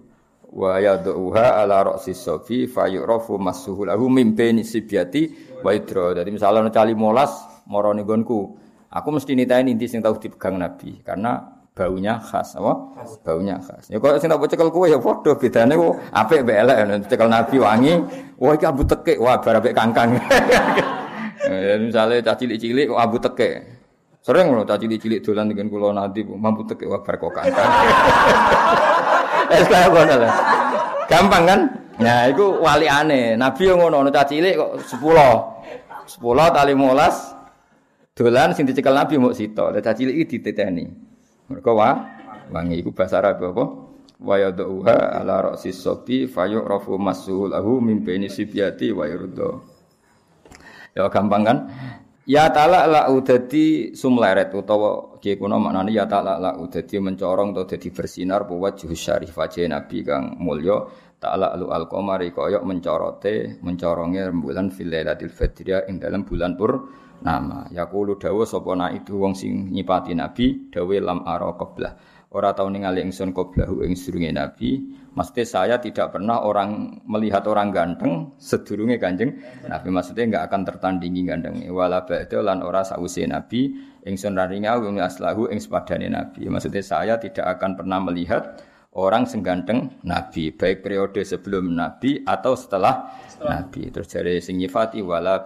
Wa 0.56 0.78
yad'uha 0.82 1.62
ala 1.62 1.82
ra'si 1.82 2.14
sofi 2.14 2.66
fayurafu 2.70 3.38
masuhu 3.38 3.86
lahu 3.86 4.10
mimpeni 4.10 4.62
sibiati 4.62 5.30
wa 5.62 5.74
idra 5.74 6.14
dadi 6.14 6.30
misalnya 6.34 6.66
ana 6.66 6.70
cali 6.74 6.94
15 6.94 7.70
marane 7.70 8.02
nggonku. 8.02 8.40
Aku 8.86 9.08
mesti 9.12 9.34
nitain 9.34 9.68
inti 9.68 9.90
sing 9.90 10.00
tahu 10.00 10.16
dipegang 10.16 10.56
Nabi. 10.56 11.02
Karena 11.02 11.55
baunya 11.76 12.16
khas, 12.16 12.56
apa? 12.56 12.72
Baunya 13.20 13.60
khas. 13.60 13.92
Ya 13.92 14.00
kok 14.00 14.16
sing 14.16 14.32
tak 14.32 14.40
cekel 14.48 14.72
kowe 14.72 14.88
ya 14.88 14.96
padha 14.96 15.36
bedane 15.36 15.76
kok 15.76 15.92
apik 16.08 16.40
mbek 16.48 16.58
elek 16.64 16.78
cekel 17.04 17.28
Nabi 17.28 17.56
wangi, 17.60 17.92
wah 18.40 18.56
iki 18.56 18.64
abu 18.64 18.82
tekek, 18.88 19.20
wah 19.20 19.36
bar 19.36 19.60
apik 19.60 19.76
kangkang. 19.76 20.16
ya 21.44 21.76
misale 21.84 22.24
cah 22.24 22.32
cilik-cilik 22.32 22.88
kok 22.88 22.98
abu 22.98 23.20
tekek. 23.20 23.54
Sering 24.24 24.56
lho 24.56 24.64
cah 24.64 24.80
cilik-cilik 24.80 25.20
dolan 25.20 25.52
dengan 25.52 25.68
kula 25.68 25.92
nanti 25.92 26.24
mampu 26.24 26.64
tekek 26.64 26.88
wah 26.88 27.04
bar 27.04 27.14
kok 27.20 27.32
kangkang. 27.36 27.70
Es 29.52 29.68
kaya 29.68 29.86
ngono 29.92 30.14
lho. 30.16 30.30
Gampang 31.06 31.44
kan? 31.44 31.60
Nah, 31.96 32.28
iku 32.28 32.60
wali 32.60 32.88
aneh. 32.90 33.38
Nabi 33.38 33.62
yang 33.68 33.78
ngono, 33.78 34.10
cah 34.10 34.24
cilik 34.24 34.56
kok 34.56 34.72
10. 34.96 34.98
10 36.06 36.56
tali 36.56 36.72
15 36.72 37.36
Dolan 38.16 38.56
sing 38.56 38.64
dicekel 38.64 38.96
Nabi 38.96 39.20
mau 39.20 39.28
sito, 39.36 39.68
lah 39.68 39.92
cilik 39.92 40.24
iki 40.24 40.40
diteteni. 40.40 41.05
Mergo 41.46 41.78
wa 41.78 41.90
wangi 42.50 42.82
iku 42.82 42.90
bahasa 42.90 43.22
Arab 43.22 43.42
apa? 43.54 43.64
Wa 44.16 44.34
yad'uha 44.40 45.20
ala 45.20 45.52
ra'si 45.52 45.70
sobi 45.70 46.26
fayu'rafu 46.26 46.96
masuhul 46.96 47.52
lahu 47.52 47.78
min 47.84 48.00
baini 48.02 48.26
sibyati 48.26 48.90
wa 48.90 49.04
yurdo. 49.06 49.62
Ya 50.96 51.06
gampang 51.12 51.42
kan? 51.44 51.58
Ya 52.26 52.50
talak 52.50 52.90
la 52.90 53.02
udadi 53.06 53.94
sumleret 53.94 54.50
utawa 54.50 55.22
kiye 55.22 55.38
kuno 55.38 55.62
maknane 55.62 55.94
ya 55.94 56.10
talak 56.10 56.42
la 56.42 56.58
udadi 56.58 56.98
mencorong 56.98 57.54
atau 57.54 57.70
dadi 57.70 57.94
bersinar 57.94 58.50
buat 58.50 58.74
juhus 58.74 58.98
syarif 58.98 59.38
wajah 59.38 59.70
Nabi 59.70 60.02
kang 60.02 60.34
mulya 60.42 60.90
ta'ala 61.22 61.54
lu 61.54 61.70
al 61.70 61.86
qamari 61.86 62.34
mencorote 62.66 63.62
mencoronge 63.62 64.26
rembulan 64.26 64.74
fil 64.74 64.90
lailatul 64.90 65.30
fadriyah 65.30 65.86
ing 65.86 66.02
dalam 66.02 66.26
bulan 66.26 66.58
pur 66.58 66.90
nama. 67.22 67.68
Yaqulu 67.72 68.20
dawa 68.20 68.44
sapa 68.44 68.72
itu 68.92 69.16
wong 69.16 69.32
sing 69.32 69.72
nyipati 69.72 70.12
nabi 70.12 70.68
dawe 70.68 70.96
lam 71.00 71.24
ara 71.24 71.54
qablah. 71.56 72.16
Ora 72.36 72.52
tau 72.52 72.68
ningali 72.68 73.00
ingsun 73.00 73.32
qablahu 73.32 73.86
ing 73.86 73.96
sedurunge 73.96 74.34
nabi. 74.34 74.82
Mesti 75.16 75.46
saya 75.48 75.80
tidak 75.80 76.12
pernah 76.12 76.44
orang 76.44 77.00
melihat 77.08 77.48
orang 77.48 77.72
ganteng 77.72 78.36
sedurunge 78.36 79.00
kanjeng 79.00 79.40
nabi. 79.64 79.88
Maksudnya 79.88 80.24
enggak 80.28 80.44
akan 80.52 80.60
tertandingi 80.68 81.22
ganteng 81.24 81.64
wala 81.72 82.04
ba'da 82.04 82.42
lan 82.44 82.60
ora 82.60 82.84
sause 82.84 83.24
nabi. 83.24 83.72
Ingsun 84.04 84.36
raringa 84.36 84.76
wong 84.76 85.00
aslahu 85.00 85.48
ing 85.48 85.62
sepadane 85.62 86.12
nabi. 86.12 86.50
Maksudnya 86.50 86.82
saya 86.84 87.14
tidak 87.16 87.46
akan 87.56 87.78
pernah 87.78 88.02
melihat 88.04 88.60
orang 88.96 89.28
sengganteng 89.28 90.00
nabi. 90.02 90.50
Baik 90.50 90.80
periode 90.80 91.20
sebelum 91.22 91.76
nabi 91.76 92.24
atau 92.24 92.56
setelah, 92.56 93.12
setelah. 93.28 93.62
nabi. 93.62 93.92
Terus 93.92 94.08
dari 94.08 94.40
sing 94.40 94.58
wala 95.04 95.44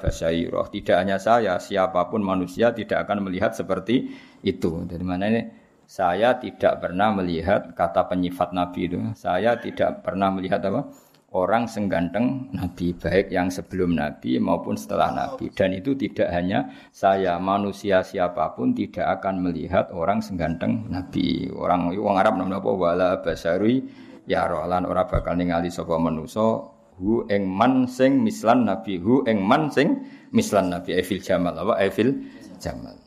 tidak 0.71 0.97
hanya 0.97 1.19
saya 1.19 1.59
siapa 1.59 2.07
pun 2.07 2.23
manusia 2.23 2.71
tidak 2.71 3.05
akan 3.05 3.27
melihat 3.27 3.53
seperti 3.53 4.15
itu. 4.47 4.87
Dari 4.87 5.05
mana 5.05 5.27
ini? 5.29 5.43
Saya 5.91 6.39
tidak 6.39 6.79
pernah 6.87 7.11
melihat 7.11 7.75
kata 7.75 8.07
penyifat 8.07 8.55
nabi 8.55 8.87
itu. 8.87 9.03
Saya 9.19 9.59
tidak 9.59 10.07
pernah 10.07 10.31
melihat 10.31 10.63
apa 10.63 10.87
orang 11.31 11.71
sengganteng 11.71 12.51
Nabi 12.51 12.91
baik 12.91 13.31
yang 13.31 13.55
sebelum 13.55 13.95
Nabi 13.95 14.43
maupun 14.43 14.75
setelah 14.75 15.15
Nabi. 15.15 15.51
Dan 15.55 15.79
itu 15.79 15.95
tidak 15.95 16.27
hanya 16.35 16.71
saya 16.91 17.39
manusia 17.39 18.03
siapa 18.03 18.51
pun 18.59 18.75
tidak 18.75 19.21
akan 19.21 19.47
melihat 19.47 19.95
orang 19.95 20.19
sengganteng 20.19 20.91
Nabi. 20.91 21.47
Orang 21.55 21.95
wong 21.95 22.17
Arab 22.19 22.35
namanya 22.35 22.59
apa? 22.59 22.71
Wala 22.75 23.11
basari 23.23 23.87
ya 24.27 24.51
rolan 24.51 24.83
ora 24.87 25.07
bakal 25.07 25.39
ningali 25.39 25.71
sapa 25.71 25.95
manusa? 26.03 26.67
Hu 27.01 27.25
ing 27.31 27.47
man 27.47 27.87
sing 27.87 28.21
mislan 28.21 28.67
Nabi. 28.67 28.99
Hu 28.99 29.23
ing 29.25 29.41
man 29.41 29.71
sing 29.71 30.03
mislan 30.35 30.75
Nabi. 30.75 30.99
Evil 30.99 31.23
Jamal 31.23 31.55
apa? 31.55 31.79
Evil 31.79 32.27
Jamal. 32.59 32.99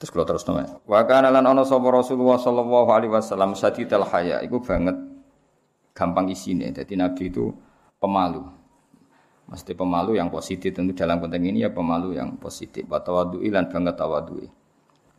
Terus 0.00 0.10
kalau 0.16 0.24
terus 0.24 0.46
nama. 0.48 0.64
Wa 0.86 1.04
kana 1.04 1.28
lan 1.28 1.44
sapa 1.66 1.84
Rasulullah 1.92 2.40
sallallahu 2.40 2.88
alaihi 2.88 3.12
wasallam 3.12 3.52
sadidal 3.52 4.06
haya. 4.08 4.40
Iku 4.40 4.64
banget 4.64 5.09
gampang 6.00 6.32
isine. 6.32 6.72
Jadi 6.72 6.96
Nabi 6.96 7.28
itu 7.28 7.52
pemalu. 8.00 8.40
Mesti 9.52 9.76
pemalu 9.76 10.16
yang 10.16 10.32
positif 10.32 10.72
tentu 10.72 10.96
dalam 10.96 11.20
konteks 11.20 11.44
ini 11.44 11.60
ya 11.60 11.68
pemalu 11.68 12.16
yang 12.16 12.40
positif. 12.40 12.88
Wa 12.88 13.04
tawaddu'i 13.04 13.52
lan 13.52 13.68
banget 13.68 14.00
tawaddu'i. 14.00 14.48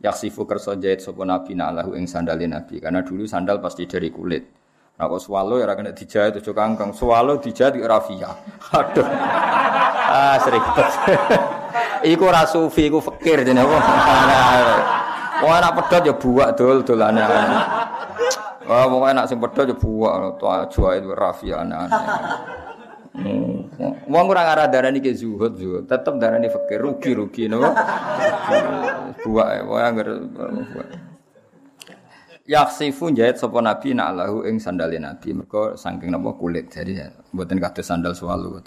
Yaksifu 0.02 0.42
kersa 0.50 0.74
jahit 0.74 0.98
sapa 0.98 1.22
Nabi 1.22 1.54
na'lahu 1.54 1.94
ing 1.94 2.10
sandalin 2.10 2.50
Nabi. 2.50 2.82
Karena 2.82 3.06
dulu 3.06 3.22
sandal 3.30 3.62
pasti 3.62 3.86
dari 3.86 4.10
kulit. 4.10 4.42
Nah 4.98 5.06
kok 5.06 5.22
swalo 5.22 5.62
ya 5.62 5.70
kena 5.70 5.94
dijahit 5.94 6.42
ojo 6.42 6.50
kangkang. 6.50 6.90
Swalo 6.90 7.38
dijahit 7.38 7.78
rafia. 7.78 8.34
Aduh. 8.82 9.06
ah 10.12 10.36
seribet. 10.42 10.90
iku 12.12 12.26
ora 12.26 12.42
sufi 12.44 12.90
iku 12.90 12.98
fakir 12.98 13.46
jenenge 13.46 13.78
anak 15.42 15.72
pedot 15.74 16.02
ya 16.06 16.14
buak 16.14 16.50
dol 16.58 16.82
dolane. 16.82 17.22
Wah, 18.62 18.86
pokoknya 18.86 19.12
nak 19.18 19.26
sing 19.26 19.38
pedho 19.42 19.62
yo 19.68 19.74
buak 19.74 20.38
to 20.38 20.46
ajwa 20.46 20.88
itu 20.94 21.10
rafi 21.12 21.48
aneh-aneh. 21.50 22.00
Wong 24.08 24.26
ora 24.32 24.42
ngarah 24.48 24.66
darani 24.72 25.04
ke 25.04 25.12
zuhud 25.12 25.52
zuhud, 25.56 25.84
tetep 25.84 26.16
darani 26.16 26.48
fakir 26.48 26.80
rugi-rugi 26.80 27.50
napa. 27.50 27.70
Buak 29.20 29.48
wae 29.68 29.82
anggar 29.84 30.08
Yaksifu 32.42 33.14
jahit 33.14 33.38
sapa 33.38 33.62
nabi 33.62 33.94
nak 33.94 34.18
lahu 34.18 34.42
ing 34.42 34.58
sandale 34.58 34.98
nabi 34.98 35.30
mergo 35.30 35.78
saking 35.78 36.10
napa 36.10 36.34
kulit. 36.34 36.72
Jadi 36.72 36.98
mboten 37.30 37.62
kados 37.62 37.86
sandal 37.86 38.18
swalu. 38.18 38.58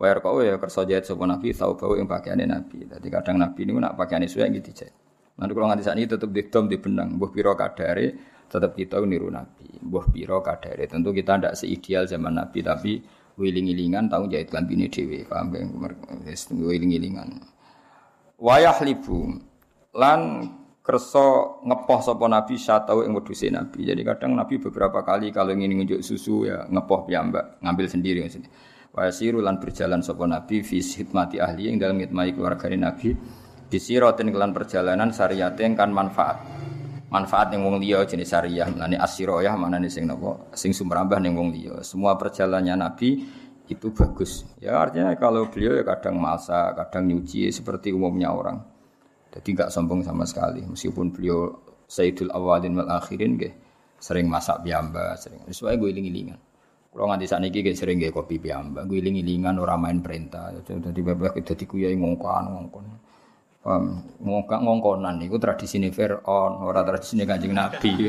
Wa 0.00 0.16
kau 0.22 0.40
ya 0.40 0.56
kersa 0.56 0.88
jahit 0.88 1.04
sapa 1.04 1.28
nabi 1.28 1.52
tau 1.52 1.76
bau 1.76 1.98
ing 1.98 2.08
pakaiane 2.08 2.48
nabi. 2.48 2.88
Dadi 2.88 3.08
kadang 3.12 3.36
nabi 3.36 3.68
niku 3.68 3.76
nak 3.76 3.98
pakaiane 3.98 4.24
suwe 4.24 4.48
nggih 4.48 4.64
dijahit. 4.64 4.94
Nanti 5.40 5.52
kalau 5.56 5.66
nganti 5.72 5.84
saat 5.84 5.96
ini 5.96 6.04
tetap 6.04 6.28
didom 6.28 6.68
di 6.68 6.76
benang, 6.76 7.16
buah 7.16 7.32
piro 7.32 7.56
kadare, 7.56 8.06
tetap 8.50 8.74
kita 8.74 8.98
niru 9.06 9.30
Nabi. 9.30 9.78
Buah 9.80 10.10
piro 10.10 10.42
kadare, 10.42 10.90
tentu 10.90 11.14
kita 11.14 11.38
tidak 11.38 11.54
seideal 11.54 12.04
zaman 12.10 12.34
Nabi, 12.34 12.58
tapi 12.60 12.92
wiling-wilingan 13.38 14.10
tahu 14.10 14.26
jahit 14.26 14.50
ini 14.50 14.90
dewi, 14.90 15.22
paham 15.24 15.54
ya? 15.54 15.64
Wiling-wilingan. 16.50 17.28
Wayah 18.42 18.78
libu, 18.82 19.38
lan 19.94 20.20
kerso 20.82 21.60
ngepoh 21.62 22.00
sopo 22.02 22.26
Nabi 22.26 22.58
tahu 22.58 23.06
yang 23.06 23.14
wedhuse 23.14 23.46
Nabi. 23.48 23.86
Jadi 23.86 24.02
kadang 24.02 24.34
Nabi 24.34 24.58
beberapa 24.58 25.06
kali 25.06 25.30
kalau 25.30 25.54
ingin 25.54 25.78
ngunjuk 25.78 26.02
susu 26.02 26.50
ya 26.50 26.66
ngepoh 26.66 27.06
piyambak, 27.06 27.62
ngambil 27.62 27.86
sendiri 27.86 28.26
maksudnya. 28.26 28.50
Wayasiru 28.90 29.38
lan 29.38 29.62
berjalan 29.62 30.02
sopo 30.02 30.26
Nabi 30.26 30.66
fi 30.66 30.82
hikmati 30.82 31.38
ahli 31.38 31.70
yang 31.70 31.78
dalam 31.78 32.02
ngitmai 32.02 32.34
keluarga 32.34 32.66
Nabi 32.74 33.14
Bisirotin 33.70 34.34
kelan 34.34 34.50
perjalanan 34.50 35.14
syariatin 35.14 35.78
kan 35.78 35.94
manfaat. 35.94 36.42
Manfaat 37.10 37.50
yang 37.50 37.66
wong 37.66 37.82
liya 37.82 38.06
jenis 38.06 38.30
syariah. 38.30 38.70
Mulane 38.70 38.94
asiroyah 38.94 39.58
mana 39.58 39.82
nih 39.82 39.90
sing 39.90 40.06
nopo 40.06 40.50
sing 40.54 40.70
sumrambah 40.70 41.18
ning 41.18 41.34
wong 41.34 41.50
liya. 41.50 41.82
Semua 41.82 42.14
perjalanannya 42.14 42.74
Nabi 42.78 43.26
itu 43.66 43.90
bagus. 43.90 44.46
Ya 44.62 44.78
artinya 44.78 45.14
kalau 45.18 45.50
beliau 45.50 45.74
ya 45.74 45.82
kadang 45.82 46.22
masa, 46.22 46.70
kadang 46.74 47.10
nyuci 47.10 47.50
seperti 47.50 47.90
umumnya 47.90 48.30
orang. 48.30 48.62
Jadi 49.30 49.48
nggak 49.58 49.70
sombong 49.70 50.06
sama 50.06 50.26
sekali. 50.26 50.62
Meskipun 50.66 51.14
beliau 51.14 51.54
Sayyidul 51.90 52.30
Awalin 52.30 52.78
wal 52.78 52.90
Akhirin 52.94 53.34
gak 53.34 53.54
sering 53.98 54.30
masak 54.30 54.62
biamba, 54.62 55.18
sering. 55.18 55.42
Sesuai 55.50 55.74
gue 55.74 55.90
iling-ilingan. 55.90 56.38
Kalau 56.90 57.06
nganti 57.10 57.26
saat 57.26 57.42
ini 57.42 57.74
sering 57.74 58.02
gak 58.02 58.14
kopi 58.14 58.38
biamba, 58.38 58.86
gue 58.86 59.02
iling-ilingan 59.02 59.58
orang 59.58 59.78
main 59.82 59.98
perintah. 59.98 60.54
Jadi 60.62 61.02
bebek 61.02 61.42
jadi 61.42 61.64
kuyai 61.66 61.94
ngongkon 61.98 62.44
ngongkon. 62.46 63.09
Um, 63.60 64.00
ngongkak 64.24 64.64
ngongkonan 64.64 65.20
itu 65.20 65.36
tradisi 65.36 65.76
ini 65.76 65.92
Fir'aun, 65.92 66.64
tradisi 66.64 67.12
ini 67.20 67.28
kanjeng 67.28 67.52
Nabi. 67.52 68.08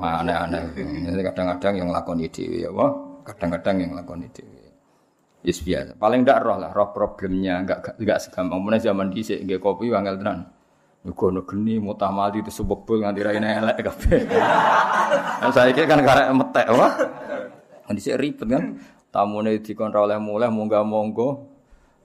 Aneh-aneh. 0.00 0.72
Kadang-kadang 1.20 1.74
yang 1.76 1.88
lakoni 1.92 2.32
dewi 2.32 2.64
ya, 2.64 2.72
wah. 2.72 3.20
Kadang-kadang 3.28 3.84
yang 3.84 3.92
lakoni 3.92 4.32
dewi. 4.32 4.64
Yes 5.44 5.60
biasa. 5.60 6.00
Paling 6.00 6.24
ndak 6.24 6.38
roh 6.48 6.56
lah, 6.56 6.72
roh 6.72 6.94
problemnya 6.96 7.60
enggak 7.60 8.00
enggak 8.00 8.24
segampang. 8.24 8.62
Mana 8.62 8.80
zaman 8.80 9.12
dhisik 9.12 9.42
nggih 9.42 9.60
kopi 9.60 9.92
wangel 9.92 10.16
tenan. 10.16 10.48
Yugo 11.02 11.34
geni 11.44 11.82
mutamadi 11.82 12.40
itu 12.40 12.48
sebebul 12.48 13.02
nganti 13.02 13.20
ra 13.26 13.34
elek 13.36 13.84
kabeh. 13.84 14.22
Saya 15.50 15.74
kan 15.74 16.00
karek 16.00 16.26
metek 16.32 16.66
wah. 16.72 16.94
Dhisik 17.90 18.16
ribet 18.16 18.48
kan. 18.48 18.80
Tamune 19.12 19.60
dikon 19.60 19.92
oleh 19.92 20.16
mulai 20.16 20.48
munggah 20.48 20.80
monggo 20.86 21.51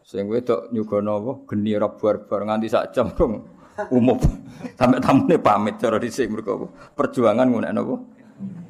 Sing 0.08 0.24
wedok 0.32 0.72
nyugono 0.72 1.20
apa 1.20 1.32
geni 1.52 1.76
ora 1.76 1.92
barbar 1.92 2.48
nganti 2.48 2.72
sak 2.72 2.96
jam 2.96 3.12
dong 3.12 3.44
umum. 3.92 4.16
Sampai 4.80 5.04
tamune 5.04 5.36
pamit 5.36 5.76
cara 5.84 6.00
dhisik 6.00 6.32
mergo 6.32 6.72
perjuangan 6.96 7.44
ngono 7.44 7.68
apa? 7.68 7.96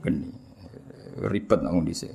Geni. 0.01 0.33
Ribet 1.29 1.61
nang 1.61 1.85
dhisik. 1.85 2.09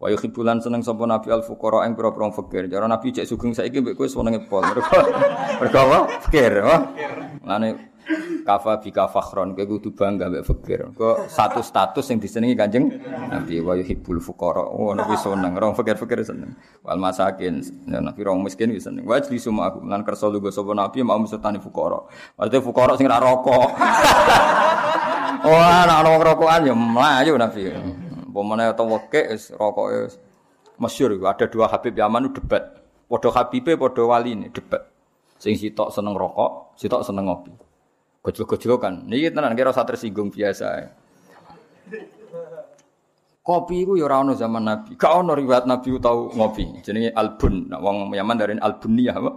Wa 0.00 0.08
yuhibbulan 0.08 0.64
seneng 0.64 0.80
sapa 0.80 1.04
nabi 1.04 1.28
al 1.28 1.44
fuqara 1.44 1.84
ing 1.84 1.92
pira-pira 1.92 2.32
fakir. 2.32 2.72
Cara 2.72 2.88
nabi 2.88 3.12
cek 3.12 3.28
sugeng 3.28 3.52
saiki 3.52 3.84
mbek 3.84 4.00
kowe 4.00 4.08
senenge 4.08 4.40
pol. 4.48 4.64
Mergo 4.64 4.96
mergo 5.60 5.78
apa? 5.84 5.98
Fakir? 6.24 6.64
Lane 7.44 7.97
kafa 8.48 8.80
bika 8.80 9.04
fakhron 9.12 9.52
kowe 9.52 9.64
kudu 9.68 9.92
bangga 9.92 10.32
mbek 10.32 10.44
fakir. 10.48 10.80
Kok 10.96 11.28
satu 11.28 11.60
status 11.60 12.08
yang 12.08 12.18
disenengi 12.20 12.56
Kanjeng 12.56 12.88
Nabi 13.28 13.60
wa 13.60 13.76
yuhibbul 13.76 14.20
fuqara. 14.24 14.64
Oh 14.64 14.96
nabi 14.96 15.14
seneng, 15.20 15.52
orang 15.56 15.76
fakir-fakir 15.76 16.24
seneng. 16.24 16.56
Wal 16.80 16.96
masakin, 16.96 17.60
ya, 17.84 18.00
nabi 18.00 18.24
orang 18.24 18.48
miskin 18.48 18.72
wis 18.72 18.88
seneng. 18.88 19.04
Wa 19.04 19.20
jli 19.20 19.36
suma 19.36 19.68
aku 19.68 19.84
lan 19.84 20.00
kersa 20.02 20.32
lugo 20.32 20.48
sapa 20.48 20.72
nabi 20.72 21.04
mau 21.04 21.20
mestani 21.20 21.60
fuqara. 21.60 22.00
Maksudnya 22.40 22.64
fuqara 22.64 22.92
sing 22.96 23.06
ora 23.06 23.18
rokok. 23.20 23.68
Wah, 25.48 25.86
ana 25.86 26.02
wong 26.02 26.22
rokokan 26.24 26.66
ya 26.66 26.74
mlayu 26.74 27.36
nabi. 27.36 27.70
Pemene 28.32 28.72
atau 28.72 28.88
wekek 28.88 29.36
wis 29.36 29.52
rokoke 29.52 30.16
masyhur 30.80 31.14
ada 31.26 31.44
dua 31.44 31.68
Habib 31.68 31.92
Yaman 31.92 32.32
debat. 32.32 32.80
Padha 33.08 33.32
Habibe 33.32 33.72
wali 33.80 34.36
ini 34.36 34.52
debat. 34.52 34.84
Sing 35.38 35.54
sitok 35.54 35.94
seneng 35.94 36.18
rokok, 36.18 36.76
sitok 36.76 37.06
seneng 37.06 37.30
ngopi. 37.30 37.67
Gojlok-gojlokan. 38.22 39.06
Niki 39.06 39.30
tenan 39.30 39.54
kira 39.54 39.70
usah 39.70 39.86
tersinggung 39.86 40.28
biasa. 40.28 40.90
Kopi 43.48 43.88
itu 43.88 43.96
ya 43.96 44.04
ora 44.04 44.20
zaman 44.36 44.60
Nabi. 44.60 45.00
Gak 45.00 45.08
ono 45.08 45.32
riwayat 45.32 45.64
Nabi 45.64 45.96
tahu 45.96 46.36
ngopi. 46.36 46.84
Jenenge 46.84 47.16
albun. 47.16 47.72
Nah, 47.72 47.80
wong 47.80 48.12
Yaman 48.12 48.36
dari 48.36 48.60
albuniyah 48.60 49.16
apa? 49.16 49.32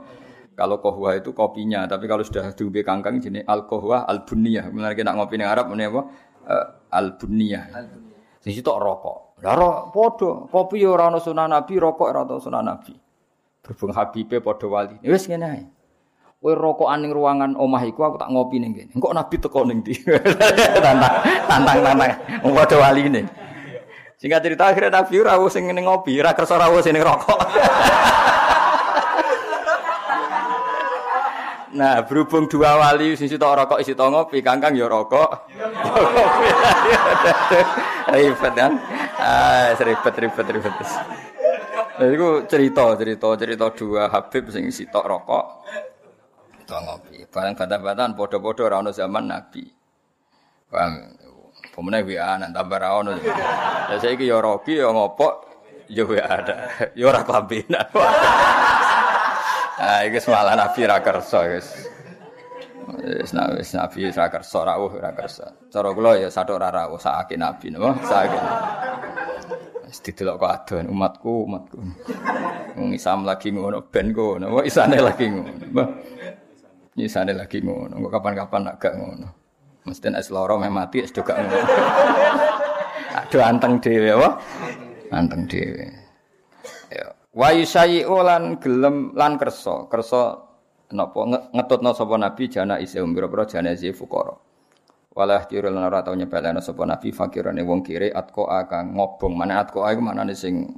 Kalau 0.51 0.83
kohwa 0.83 1.15
itu 1.15 1.31
kopinya, 1.31 1.87
tapi 1.87 2.11
kalau 2.11 2.21
sudah 2.21 2.51
diubi 2.51 2.83
kangkang 2.83 3.23
jenis 3.23 3.47
alkohwa 3.47 4.03
albuniyah. 4.03 4.67
Mulane 4.67 4.99
nak 4.99 5.15
ngopi 5.15 5.39
ning 5.39 5.47
Arab 5.47 5.71
meneh 5.71 5.87
apa? 5.87 6.01
Uh, 6.43 6.65
albuniyah. 6.91 7.71
Sing 8.43 8.51
sitok 8.51 8.77
rokok. 8.77 9.17
Lah 9.41 9.55
ro 9.55 9.89
padha, 9.95 10.51
kopi 10.51 10.83
ya 10.83 10.91
ora 10.91 11.07
ono 11.07 11.17
Nabi, 11.47 11.73
rokok 11.79 12.07
ora 12.11 12.21
ono 12.27 12.35
sunah 12.37 12.61
Nabi. 12.61 12.93
Berhubung 13.63 13.95
Habibe 13.95 14.43
padha 14.43 14.67
wali. 14.67 14.99
Wis 15.07 15.25
ngene 15.31 15.47
ae. 15.47 15.63
Kowe 16.41 16.58
rokokan 16.58 17.06
ning 17.06 17.13
ruangan 17.13 17.54
omah 17.54 17.86
iku 17.86 18.01
aku 18.01 18.17
tak 18.17 18.34
ngopi 18.34 18.58
ning 18.58 18.73
kene. 18.73 18.89
Engko 18.97 19.13
nabi 19.13 19.38
teko 19.38 19.62
ning 19.62 19.86
ndi? 19.86 19.93
tantang 20.82 21.21
tantang 21.45 21.77
tantang 21.86 22.12
wong 22.41 22.58
padha 22.58 22.82
waline. 22.82 23.30
Singkat 24.17 24.41
cerita 24.41 24.73
akhirnya 24.73 24.89
nabi 24.89 25.21
ora 25.21 25.38
sing 25.54 25.69
ning 25.69 25.86
ngopi, 25.86 26.17
ora 26.17 26.34
kersa 26.34 26.58
ora 26.58 26.73
sing 26.82 26.97
ning 26.97 27.06
rokok. 27.06 27.39
Nah, 31.71 32.04
berhubung 32.04 32.51
dua 32.51 32.75
wali 32.75 33.15
sing 33.15 33.32
sitok 33.32 33.63
rokok 33.63 33.80
isi 33.80 33.95
to 33.95 34.04
ngopi, 34.04 34.43
kangkang 34.43 34.75
ya 34.75 34.91
rokok. 34.91 35.47
ribet 38.12 38.54
kan? 38.60 38.75
Ah, 39.15 39.71
ribet 39.80 40.15
ribet 40.19 40.47
ribet. 40.51 40.75
Nah, 41.95 42.06
itu 42.12 42.43
cerita, 42.51 42.91
cerita, 42.99 43.39
cerita 43.39 43.65
dua 43.71 44.12
Habib 44.12 44.51
sing 44.51 44.67
sitok 44.67 45.08
rokok, 45.08 45.63
to 46.71 46.77
ngopi. 46.79 47.17
Barang 47.27 47.53
bantah-bantahan 47.60 48.15
padha-padha 48.15 48.62
ora 48.63 48.75
ono 48.79 48.91
zaman 48.95 49.27
Nabi. 49.27 49.63
Paham? 50.71 50.91
Pemene 51.75 51.99
WA 52.07 52.39
nang 52.39 52.55
tambah 52.55 52.79
ra 52.79 52.89
ono. 52.95 53.12
Ya 53.91 53.95
saiki 53.99 54.31
ya 54.31 54.39
roki 54.39 54.79
ya 54.79 54.88
ngopok 54.88 55.51
ya 55.91 56.23
ada. 56.23 56.55
Ya 56.97 57.12
ora 57.12 57.27
klambi. 57.27 57.60
Ah 59.81 60.05
iki 60.05 60.21
Nabi 60.29 60.86
ra 60.86 61.01
kersa 61.01 61.41
wis. 61.49 61.89
Wis 63.01 63.34
wis 63.34 63.69
Nabi 63.73 64.13
ra 64.13 64.29
kersa 64.29 64.62
rawuh 64.62 64.93
ra 64.93 65.10
kersa. 65.10 65.57
Cara 65.73 65.89
kula 65.89 66.21
ya 66.21 66.29
sathuk 66.29 66.62
ra 66.62 66.69
rawuh 66.69 67.01
sakake 67.01 67.34
Nabi 67.34 67.73
napa? 67.73 67.97
Sakake. 68.05 68.39
Wis 69.89 69.97
didelok 70.05 70.38
kok 70.38 70.86
umatku 70.86 71.34
umatku. 71.49 71.81
Wong 72.77 72.93
Islam 72.93 73.25
lagi 73.25 73.49
ngono 73.49 73.81
ben 73.89 74.13
ngono. 74.13 74.62
Isane 74.62 75.01
lagi 75.01 75.34
ngono. 75.34 75.84
Nyisane 76.91 77.32
lagi 77.32 77.63
ngono, 77.63 78.04
kok 78.04 78.12
kapan-kapan 78.12 78.67
agak 78.67 78.93
ngono. 78.99 79.27
Mesti 79.88 80.12
nek 80.12 80.21
loro 80.30 80.60
meh 80.60 80.69
mati 80.69 81.01
wis 81.01 81.15
gak 81.15 81.25
ngono. 81.25 81.58
Aduh 83.21 83.43
anteng 83.43 83.80
dhewe 83.80 84.12
apa? 84.15 84.30
Anteng 85.12 85.47
dhewe. 85.47 85.88
Ya. 86.91 87.12
Wa 87.32 87.49
yusayi 87.56 88.04
lan 88.04 88.60
gelem 88.60 89.15
lan 89.15 89.36
kersa. 89.39 89.88
Kersa 89.88 90.36
napa 90.91 91.19
ngetutno 91.56 91.95
sapa 91.95 92.15
nabi 92.19 92.51
jana 92.51 92.80
isi 92.80 92.99
umbira-pira 92.99 93.47
jana 93.47 93.71
isi 93.71 93.91
fuqara. 93.95 94.36
Walah 95.12 95.43
lan 95.43 95.84
ora 95.84 96.04
tau 96.04 96.15
nyepelene 96.15 96.63
sapa 96.63 96.88
nabi 96.88 97.12
fakirane 97.12 97.63
wong 97.63 97.84
kire 97.84 98.12
atko 98.12 98.47
akang 98.47 98.95
ngobong. 98.95 99.36
Mana 99.36 99.63
atko 99.63 99.84
iku 99.84 99.99
manane 99.99 100.36
sing 100.36 100.71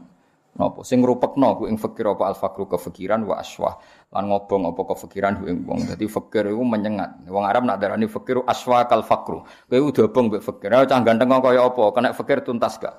napa 0.57 0.81
sing 0.85 1.01
ngrupekno 1.01 1.57
ku 1.57 1.63
ing 1.65 1.77
fakir 1.81 2.05
apa 2.09 2.29
al 2.29 2.37
fakru 2.37 2.69
kefikiran 2.69 3.25
wa 3.25 3.41
aswah 3.41 3.77
lan 4.13 4.29
ngobong 4.29 4.69
apa 4.69 4.81
kefikiran 4.93 5.41
ku 5.41 5.49
ing 5.49 5.65
wong. 5.65 5.89
Dadi 5.89 6.05
fakir 6.05 6.45
iku 6.45 6.61
menyengat. 6.61 7.25
Wong 7.25 7.43
Arab 7.49 7.65
nak 7.65 7.81
darani 7.81 8.05
fakir 8.05 8.45
aswa 8.45 8.85
kal 8.85 9.01
fakru. 9.01 9.41
Kowe 9.65 9.79
udah 9.81 10.05
obong 10.05 10.29
mbek 10.29 10.45
fakir. 10.45 10.69
Ah 10.69 10.85
cah 10.85 11.01
ganteng 11.01 11.33
kaya 11.33 11.65
apa? 11.65 11.83
Kena 11.91 12.13
fakir 12.13 12.45
tuntas 12.45 12.77
gak? 12.77 12.93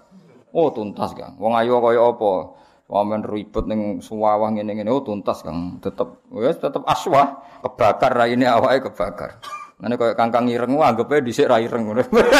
Oh 0.50 0.74
tuntas 0.74 1.14
gak 1.14 1.38
wong 1.38 1.54
ayu 1.54 1.78
kaya 1.78 2.02
apa? 2.02 2.32
Wamen 2.84 3.24
ribet 3.24 3.64
ning 3.64 4.02
suwawah 4.02 4.50
ngene-ngene. 4.52 4.90
Oh 4.90 5.00
tuntas 5.06 5.40
Kang. 5.40 5.78
Tetep 5.78 6.28
wis 6.34 6.58
tetep 6.58 6.82
aswa 6.84 7.46
kebakar 7.62 8.12
raine 8.12 8.44
awake 8.44 8.90
kebakar 8.90 9.40
Nanti 9.84 10.00
kayak 10.00 10.16
kangkang 10.16 10.48
ireng, 10.48 10.80
wah 10.80 10.88
anggapnya 10.88 11.20
dhisik 11.20 11.44
ra 11.44 11.60
ireng. 11.60 11.92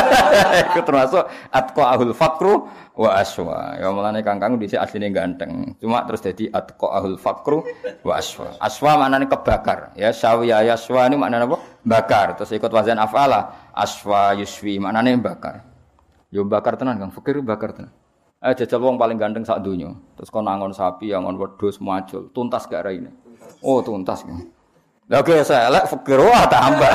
Iku 0.73 0.81
termasuk 0.81 1.29
ahul 1.53 2.17
fakru 2.17 2.65
wa 2.97 3.21
aswa. 3.21 3.77
Ya 3.77 3.93
mulane 3.93 4.25
kangkang 4.25 4.57
dhisik 4.57 4.81
asline 4.81 5.13
ganteng. 5.13 5.77
Cuma 5.77 6.09
terus 6.09 6.25
jadi 6.25 6.49
ahul 6.81 7.21
fakru 7.21 7.61
wa 8.01 8.17
aswa. 8.17 8.57
Aswa 8.57 8.97
maknane 8.97 9.29
kebakar. 9.29 9.93
Ya 9.93 10.17
sawiya 10.17 10.65
yaswa 10.65 11.05
ini 11.05 11.21
maknane 11.21 11.45
apa? 11.45 11.61
Bakar. 11.85 12.41
Terus 12.41 12.57
ikut 12.57 12.73
wazan 12.73 12.97
afala. 12.97 13.69
Aswa 13.77 14.33
yuswi 14.33 14.81
maknane 14.81 15.21
bakar. 15.21 15.69
Yo 16.33 16.49
bakar 16.49 16.81
tenan 16.81 16.97
Kang. 16.97 17.13
Fakir 17.13 17.45
bakar 17.45 17.77
tenan. 17.77 17.93
Eh 18.41 18.57
jajal 18.57 18.81
wong 18.81 18.97
paling 18.97 19.21
ganteng 19.21 19.45
sak 19.45 19.61
donya. 19.61 19.93
Terus 20.17 20.33
kon 20.33 20.49
angon 20.49 20.73
sapi, 20.73 21.13
angon 21.13 21.37
wedhus, 21.37 21.77
macul, 21.81 22.33
tuntas 22.33 22.65
gak 22.69 22.89
raine. 22.89 23.13
Oh, 23.65 23.85
tuntas. 23.85 24.25
Kan. 24.25 24.53
Lah 25.05 25.21
kok 25.21 25.37
elek 25.37 25.85
fakir 25.85 26.19
wah 26.21 26.45
tambah. 26.49 26.93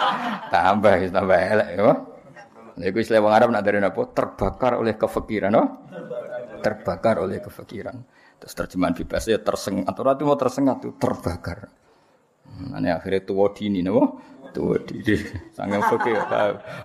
tambah 0.54 0.94
tambah 1.10 1.38
elek 1.38 1.68
ya. 1.74 1.82
Lha 2.80 2.84
iku 2.88 3.02
istilah 3.02 3.20
wong 3.20 3.34
Arab 3.34 3.48
nak 3.50 3.62
dari 3.66 3.82
apa? 3.82 4.00
Terbakar 4.14 4.78
oleh 4.78 4.94
kefikiran, 4.94 5.50
no? 5.52 5.64
Terbakar 6.62 7.20
oleh 7.20 7.42
kefikiran. 7.42 7.96
Terus 8.40 8.54
terjemahan 8.56 8.96
bebasnya 8.96 9.42
tersengat. 9.42 9.84
Atau 9.90 10.24
mau 10.24 10.38
tersengat 10.38 10.76
tuh 10.80 10.96
terbakar. 10.96 11.68
Ini 12.50 12.88
akhirnya 12.88 13.20
tua 13.26 13.52
dini, 13.52 13.84
no? 13.84 14.22
Tua 14.54 14.80
dini. 14.80 15.12
Sangat 15.56 15.92
fakir. 15.92 16.16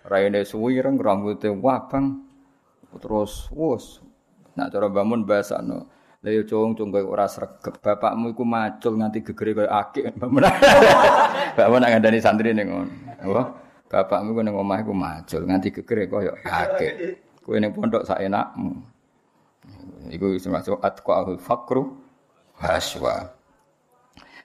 Raine 0.04 0.44
suwireng, 0.44 1.00
rambutnya 1.00 1.56
wabang. 1.56 2.28
Terus, 3.00 3.48
wos. 3.56 4.04
Nak 4.56 4.72
cara 4.72 4.88
bangun 4.92 5.24
bahasa, 5.24 5.64
no? 5.64 5.95
Lah 6.26 6.34
yo 6.34 6.42
cung 6.42 6.74
cung 6.74 6.90
kowe 6.90 7.06
ora 7.06 7.30
sregep. 7.30 7.78
Bapakmu 7.86 8.34
iku 8.34 8.42
macul 8.42 8.98
nganti 8.98 9.22
gegere 9.22 9.54
koyo 9.54 9.70
akik. 9.70 10.10
Bapakmu 10.18 11.78
nak 11.86 11.90
ngandani 11.94 12.18
santri 12.18 12.50
ning 12.50 12.66
ngono. 12.66 12.90
Apa? 13.22 13.42
Bapakmu 13.86 14.34
ku 14.34 14.42
ning 14.42 14.58
omah 14.58 14.82
iku 14.82 14.94
macul 14.98 15.46
nganti 15.46 15.70
gegere 15.70 16.10
koyo 16.10 16.34
akik. 16.42 16.94
Kowe 17.46 17.62
ning 17.62 17.70
pondok 17.78 18.10
sak 18.10 18.26
enakmu. 18.26 18.74
Iku 20.10 20.34
termasuk 20.42 20.82
atqaul 20.82 21.38
fakru 21.38 21.94
haswa. 22.58 23.30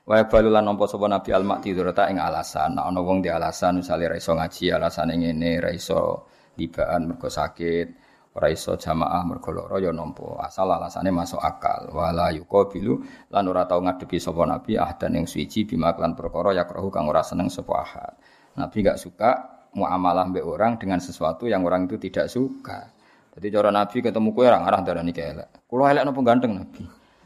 Wa 0.04 0.20
balulan 0.28 0.68
nampa 0.68 0.84
sapa 0.84 1.08
Nabi 1.08 1.32
al-Maktidur 1.32 1.96
ta 1.96 2.12
ing 2.12 2.20
alasan. 2.20 2.76
Nek 2.76 2.92
ana 2.92 3.00
wong 3.00 3.24
di 3.24 3.32
alasan 3.32 3.80
misale 3.80 4.04
ra 4.04 4.20
iso 4.20 4.36
ngaji 4.36 4.68
alasane 4.68 5.16
ngene, 5.16 5.64
ra 5.64 5.72
iso 5.72 6.28
dibaan 6.52 7.08
mergo 7.08 7.32
sakit, 7.32 8.10
ora 8.30 8.46
iso 8.46 8.78
jamaah 8.78 9.26
mergo 9.26 9.50
lara 9.50 9.82
ya 9.82 9.90
nampa 9.90 10.38
asal 10.46 10.70
alasane 10.70 11.10
masuk 11.10 11.42
akal. 11.42 11.90
Wala 11.90 12.30
yuqabilu 12.30 13.02
lan 13.34 13.44
ora 13.50 13.66
tau 13.66 13.82
ngadepi 13.82 14.22
sapa 14.22 14.46
nabi 14.46 14.78
ahdan 14.78 15.18
yang 15.18 15.26
suci 15.26 15.66
bima 15.66 15.90
lan 15.98 16.14
perkara 16.14 16.54
yakrahu 16.54 16.94
kang 16.94 17.10
ora 17.10 17.26
seneng 17.26 17.50
sapa 17.50 17.74
ahad. 17.74 18.14
Nabi 18.54 18.86
gak 18.86 18.98
suka 19.02 19.30
muamalah 19.74 20.26
mbek 20.30 20.46
orang 20.46 20.78
dengan 20.78 20.98
sesuatu 21.02 21.50
yang 21.50 21.66
orang 21.66 21.90
itu 21.90 21.98
tidak 21.98 22.30
suka. 22.30 22.94
Jadi 23.34 23.46
cara 23.50 23.70
nabi 23.74 23.98
ketemu 24.02 24.28
kowe 24.34 24.46
orang 24.46 24.62
arah 24.66 24.80
darani 24.82 25.14
kelek 25.14 25.66
kula 25.66 25.90
elek 25.90 26.06
napa 26.06 26.20
ganteng 26.22 26.52
nabi? 26.54 26.82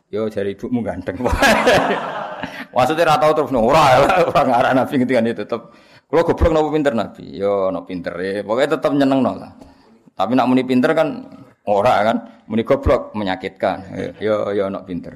Yo 0.08 0.28
jari 0.32 0.56
ibumu 0.56 0.80
ganteng. 0.80 1.20
Maksudnya 2.74 3.08
ra 3.12 3.16
tau 3.20 3.32
terus 3.36 3.52
ora 3.52 4.00
ora 4.24 4.42
ngarah 4.44 4.72
nabi 4.72 5.04
itu 5.04 5.12
tetep. 5.36 5.60
Kula 6.08 6.24
goblok 6.24 6.52
napa 6.52 6.68
pinter 6.72 6.92
nabi? 6.96 7.24
Yo 7.36 7.68
no 7.68 7.84
pinter 7.84 8.16
e 8.24 8.40
pokoknya 8.40 8.80
tetep 8.80 8.92
nyeneng 8.96 9.20
no 9.20 9.32
lah 9.36 9.73
tapi 10.14 10.38
nak 10.38 10.46
muni 10.46 10.62
pinter 10.62 10.94
kan 10.94 11.27
ora 11.66 12.07
kan, 12.07 12.16
muni 12.46 12.62
goblok 12.62 13.11
menyakitkan. 13.18 13.90
Yo 14.22 14.55
yo 14.55 14.70
nak 14.70 14.87
pinter. 14.87 15.11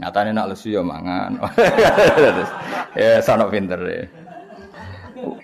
Nyatane 0.00 0.32
nak 0.32 0.56
lesu 0.56 0.72
yo 0.72 0.80
mangan. 0.80 1.36
ya 2.98 3.20
sono 3.20 3.52
pinter. 3.52 4.08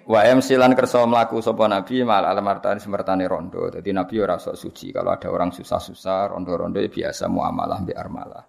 Wa 0.07 0.25
em 0.31 0.39
silan 0.39 0.73
kersa 0.79 1.03
mlaku 1.05 1.43
sapa 1.43 1.67
nabi 1.67 2.01
mal 2.07 2.25
alamartani 2.25 2.79
semertane 2.79 3.27
rondo. 3.27 3.69
Dadi 3.69 3.91
nabi 3.91 4.23
ora 4.23 4.41
sok 4.41 4.57
suci. 4.57 4.95
Kalau 4.95 5.11
ada 5.13 5.29
orang 5.29 5.51
susah-susah 5.51 6.33
rondo-rondo 6.33 6.79
ya 6.79 6.89
biasa 6.89 7.27
muamalah 7.27 7.83
bi 7.83 7.93
armalah. 7.93 8.45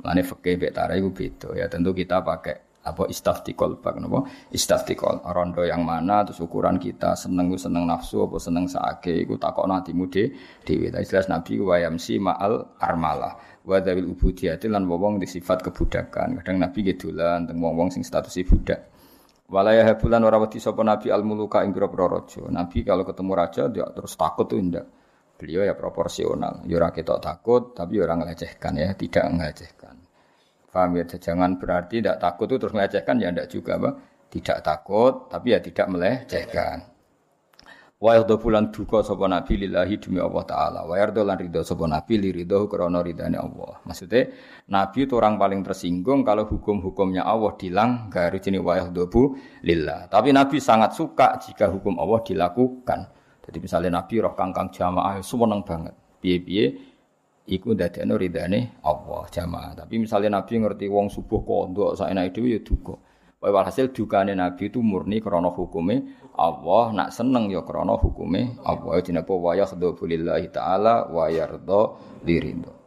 Lane 0.00 0.22
fikih 0.24 0.56
mbek 0.56 0.72
tara 0.72 0.96
iku 0.96 1.10
beda 1.12 1.48
ya. 1.58 1.66
Tentu 1.66 1.90
kita 1.92 2.22
pakai 2.22 2.69
apa 2.80 3.04
istaftikol 3.12 3.76
bak 3.76 4.00
napa 4.00 4.24
istaftikol 4.56 5.20
rondo 5.20 5.60
yang 5.68 5.84
mana 5.84 6.24
terus 6.24 6.40
ukuran 6.40 6.80
kita 6.80 7.12
seneng 7.12 7.52
seneng 7.60 7.84
nafsu 7.84 8.24
apa 8.24 8.40
seneng 8.40 8.64
saake 8.64 9.28
iku 9.28 9.36
takokno 9.36 9.76
atimu 9.84 10.08
de 10.08 10.32
dhewe 10.64 10.88
ta 10.88 11.04
jelas 11.04 11.28
nabi 11.28 11.60
wa 11.60 11.76
yamsi 11.76 12.16
ma'al 12.16 12.80
armalah 12.80 13.36
wa 13.64 13.76
dawil 13.80 14.16
ubudiyati 14.16 14.66
lan 14.72 14.88
wong 14.88 15.20
di 15.20 15.28
sifat 15.28 15.60
kebudakan. 15.68 16.40
Kadang 16.40 16.56
nabi 16.58 16.80
gedolan 16.80 17.44
teng 17.44 17.60
wong-wong 17.60 17.92
sing 17.92 18.02
status 18.02 18.40
budak. 18.48 18.88
Walaya 19.50 19.82
habulan 19.82 20.22
ora 20.22 20.38
wedi 20.38 20.62
sapa 20.62 20.80
nabi 20.86 21.10
al 21.10 21.26
muluka 21.26 21.66
ing 21.66 21.74
raja. 21.74 22.46
Nabi 22.48 22.86
kalau 22.86 23.02
ketemu 23.02 23.32
raja 23.34 23.62
dia 23.66 23.86
terus 23.90 24.14
takut 24.14 24.46
tuh 24.46 24.62
ndak. 24.62 24.86
Beliau 25.36 25.64
ya 25.66 25.74
proporsional. 25.74 26.62
Ya 26.70 26.78
ora 26.78 26.94
ketok 26.94 27.18
takut 27.18 27.62
tapi 27.74 27.98
ya 27.98 28.06
ora 28.06 28.14
ngelecehkan 28.20 28.72
ya 28.78 28.94
tidak 28.94 29.24
ngelecehkan 29.26 30.09
Paham 30.70 30.98
ya? 30.98 31.04
Jangan 31.06 31.58
berarti 31.58 31.98
tidak 31.98 32.22
takut 32.22 32.46
itu 32.46 32.56
terus 32.62 32.74
melecehkan 32.74 33.18
ya 33.18 33.28
tidak 33.34 33.48
juga, 33.50 33.72
Pak. 33.76 33.94
Tidak 34.30 34.58
takut, 34.62 35.26
tapi 35.26 35.52
ya 35.54 35.58
tidak 35.58 35.86
melecehkan. 35.90 36.90
Wa 38.00 38.16
yardo 38.16 38.40
bulan 38.40 38.72
duka 38.72 39.04
sapa 39.04 39.28
nabi 39.28 39.60
lillahi 39.60 40.00
demi 40.00 40.24
Allah 40.24 40.40
taala. 40.48 40.80
Wa 40.88 40.96
yardo 40.96 41.20
lan 41.20 41.36
ridho 41.36 41.60
sapa 41.60 41.84
nabi 41.84 42.16
li 42.16 42.32
ridho 42.32 42.64
krana 42.64 43.04
ridane 43.04 43.36
Allah. 43.36 43.76
Maksudnya 43.84 44.24
nabi 44.72 45.04
itu 45.04 45.20
orang 45.20 45.36
paling 45.36 45.60
tersinggung 45.60 46.24
kalau 46.24 46.48
hukum-hukumnya 46.48 47.28
Allah 47.28 47.52
dilanggar 47.60 48.32
jenis 48.40 48.64
wa 48.64 48.80
yardo 48.80 49.04
bu 49.04 49.36
lillah. 49.68 50.08
Tapi 50.08 50.32
nabi 50.32 50.56
sangat 50.64 50.96
suka 50.96 51.36
jika 51.44 51.68
hukum 51.68 52.00
Allah 52.00 52.24
dilakukan. 52.24 53.00
Jadi 53.44 53.58
misalnya 53.60 54.00
nabi 54.00 54.16
roh 54.24 54.32
kangkang 54.32 54.72
jamaah 54.72 55.20
seneng 55.20 55.60
banget. 55.60 55.92
Piye-piye 56.24 56.89
iku 57.50 57.74
ndadekno 57.74 58.14
ridane 58.14 58.78
Allah 58.86 59.26
jamaah. 59.26 59.74
Tapi 59.74 59.98
misalnya 59.98 60.38
Nabi 60.38 60.62
ngerti 60.62 60.86
wong 60.86 61.10
subuh 61.10 61.42
kondok 61.42 61.98
saenake 61.98 62.38
dhewe 62.38 62.54
ya 62.54 62.60
duka. 62.62 62.94
Wae 63.42 63.50
hasil 63.50 63.90
dukane 63.90 64.38
Nabi 64.38 64.70
itu 64.70 64.78
murni 64.84 65.18
krana 65.18 65.50
hukume 65.50 66.14
Allah, 66.38 66.92
nak 66.94 67.10
seneng 67.10 67.50
ya 67.50 67.66
krana 67.66 67.98
hukume 67.98 68.60
Allah. 68.62 69.02
Dinapa 69.02 69.34
wa 69.34 69.58
yakhdhu 69.58 70.06
lillahi 70.06 70.46
taala 70.54 71.10
wa 71.10 71.26
yarda 71.26 71.98
liridho. 72.22 72.80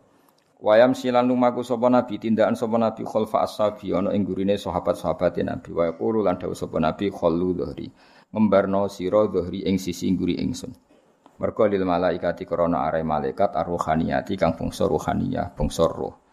Wayam 0.64 0.96
silan 0.96 1.28
lumaku 1.28 1.60
sapa 1.60 1.92
nabi 1.92 2.16
tindakan 2.16 2.56
sapa 2.56 2.80
nabi 2.80 3.04
khalfa 3.04 3.44
ashabi 3.44 3.92
ana 3.92 4.16
ing 4.16 4.24
gurine 4.24 4.56
sahabat-sahabate 4.56 5.44
nabi 5.44 5.76
wa 5.76 5.92
yaqulu 5.92 6.24
lan 6.24 6.40
dawuh 6.40 6.56
sapa 6.56 6.80
nabi 6.80 7.12
khallu 7.12 7.52
dhahri 7.52 7.92
ngembarno 8.32 8.88
sira 8.88 9.28
dhahri 9.28 9.68
ing 9.68 9.76
sisi 9.76 10.08
ngguri 10.16 10.40
ingsun 10.40 10.72
Mergo 11.42 11.66
lil 11.66 11.82
malaikati 11.82 12.46
krana 12.46 12.86
are 12.86 13.02
malaikat 13.02 13.58
arruhaniyati 13.58 14.38
kang 14.38 14.54
bangsa 14.54 14.86
ruhaniyah, 14.86 15.58
bangsa 15.58 15.90
roh. 15.90 16.24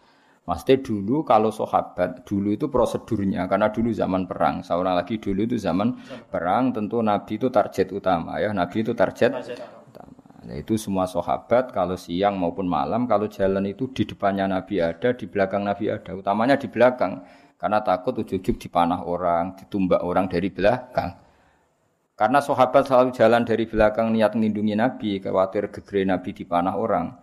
Maksudnya 0.41 0.81
dulu 0.81 1.21
kalau 1.21 1.53
sahabat 1.53 2.25
dulu 2.25 2.49
itu 2.57 2.65
prosedurnya 2.65 3.45
karena 3.45 3.69
dulu 3.69 3.93
zaman 3.93 4.25
perang. 4.25 4.65
Seorang 4.65 4.97
lagi 4.97 5.21
dulu 5.21 5.45
itu 5.45 5.57
zaman 5.61 5.93
perang 6.27 6.73
tentu 6.73 6.97
Nabi 7.05 7.37
itu 7.37 7.53
target 7.53 7.93
utama 7.93 8.41
ya. 8.41 8.49
Nabi 8.49 8.81
itu 8.81 8.97
target 8.97 9.37
utama. 9.37 10.17
Nah, 10.41 10.57
itu 10.57 10.73
semua 10.81 11.05
sahabat 11.05 11.69
kalau 11.69 11.93
siang 11.93 12.41
maupun 12.41 12.65
malam 12.65 13.05
kalau 13.05 13.29
jalan 13.29 13.69
itu 13.69 13.93
di 13.93 14.09
depannya 14.09 14.49
Nabi 14.49 14.81
ada, 14.81 15.13
di 15.13 15.29
belakang 15.29 15.61
Nabi 15.61 15.93
ada. 15.93 16.17
Utamanya 16.17 16.57
di 16.57 16.65
belakang 16.65 17.21
karena 17.61 17.85
takut 17.85 18.17
ujug-ujug 18.17 18.57
dipanah 18.57 19.05
orang, 19.05 19.53
ditumbak 19.53 20.01
orang 20.01 20.25
dari 20.25 20.49
belakang. 20.49 21.20
Karena 22.21 22.37
sahabat 22.37 22.85
selalu 22.85 23.17
jalan 23.17 23.41
dari 23.41 23.65
belakang 23.65 24.13
niat 24.13 24.37
melindungi 24.37 24.77
Nabi, 24.77 25.17
khawatir 25.17 25.73
gegere 25.73 26.05
Nabi 26.05 26.37
dipanah 26.37 26.77
orang. 26.77 27.17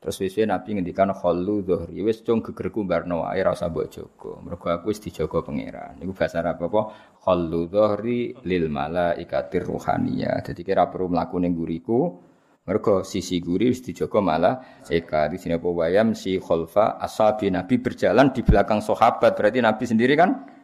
Terus 0.00 0.16
wis 0.16 0.40
Nabi 0.48 0.80
ngendikan 0.80 1.12
khallu 1.12 1.60
dhuhri, 1.60 2.00
wis 2.00 2.24
cung 2.24 2.40
gegerku 2.40 2.88
barno 2.88 3.20
wae 3.20 3.36
ora 3.44 3.52
usah 3.52 3.68
mbok 3.68 3.86
jaga. 3.92 4.32
Mergo 4.40 4.72
aku 4.72 4.96
wis 4.96 5.04
dijaga 5.04 5.44
pangeran. 5.44 6.00
Niku 6.00 6.16
bahasa 6.16 6.40
Arab 6.40 6.56
apa? 6.72 6.88
Khallu 7.20 7.68
dhuhri 7.68 8.32
lil 8.48 8.72
malaikatir 8.72 9.60
ruhaniyah. 9.60 10.40
Jadi 10.40 10.64
kira 10.64 10.88
perlu 10.88 11.12
mlaku 11.12 11.36
ning 11.36 11.52
guriku, 11.52 12.16
mergo 12.64 13.04
sisi 13.04 13.44
guri 13.44 13.68
wis 13.68 13.84
dijaga 13.84 14.24
malah 14.24 14.56
eka 14.88 15.28
di 15.28 15.36
sini 15.36 15.60
apa 15.60 15.68
wayam 15.68 16.16
si 16.16 16.40
khalfa 16.40 16.96
ashabi 16.96 17.52
Nabi 17.52 17.76
berjalan 17.76 18.32
di 18.32 18.40
belakang 18.40 18.80
sahabat. 18.80 19.36
Berarti 19.36 19.60
Nabi 19.60 19.84
sendiri 19.84 20.16
kan 20.16 20.59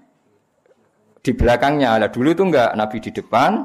di 1.26 1.34
belakangnya. 1.34 1.98
Lah 1.98 2.06
dulu 2.06 2.30
itu 2.30 2.46
enggak 2.46 2.78
Nabi 2.78 3.02
di 3.02 3.10
depan, 3.10 3.58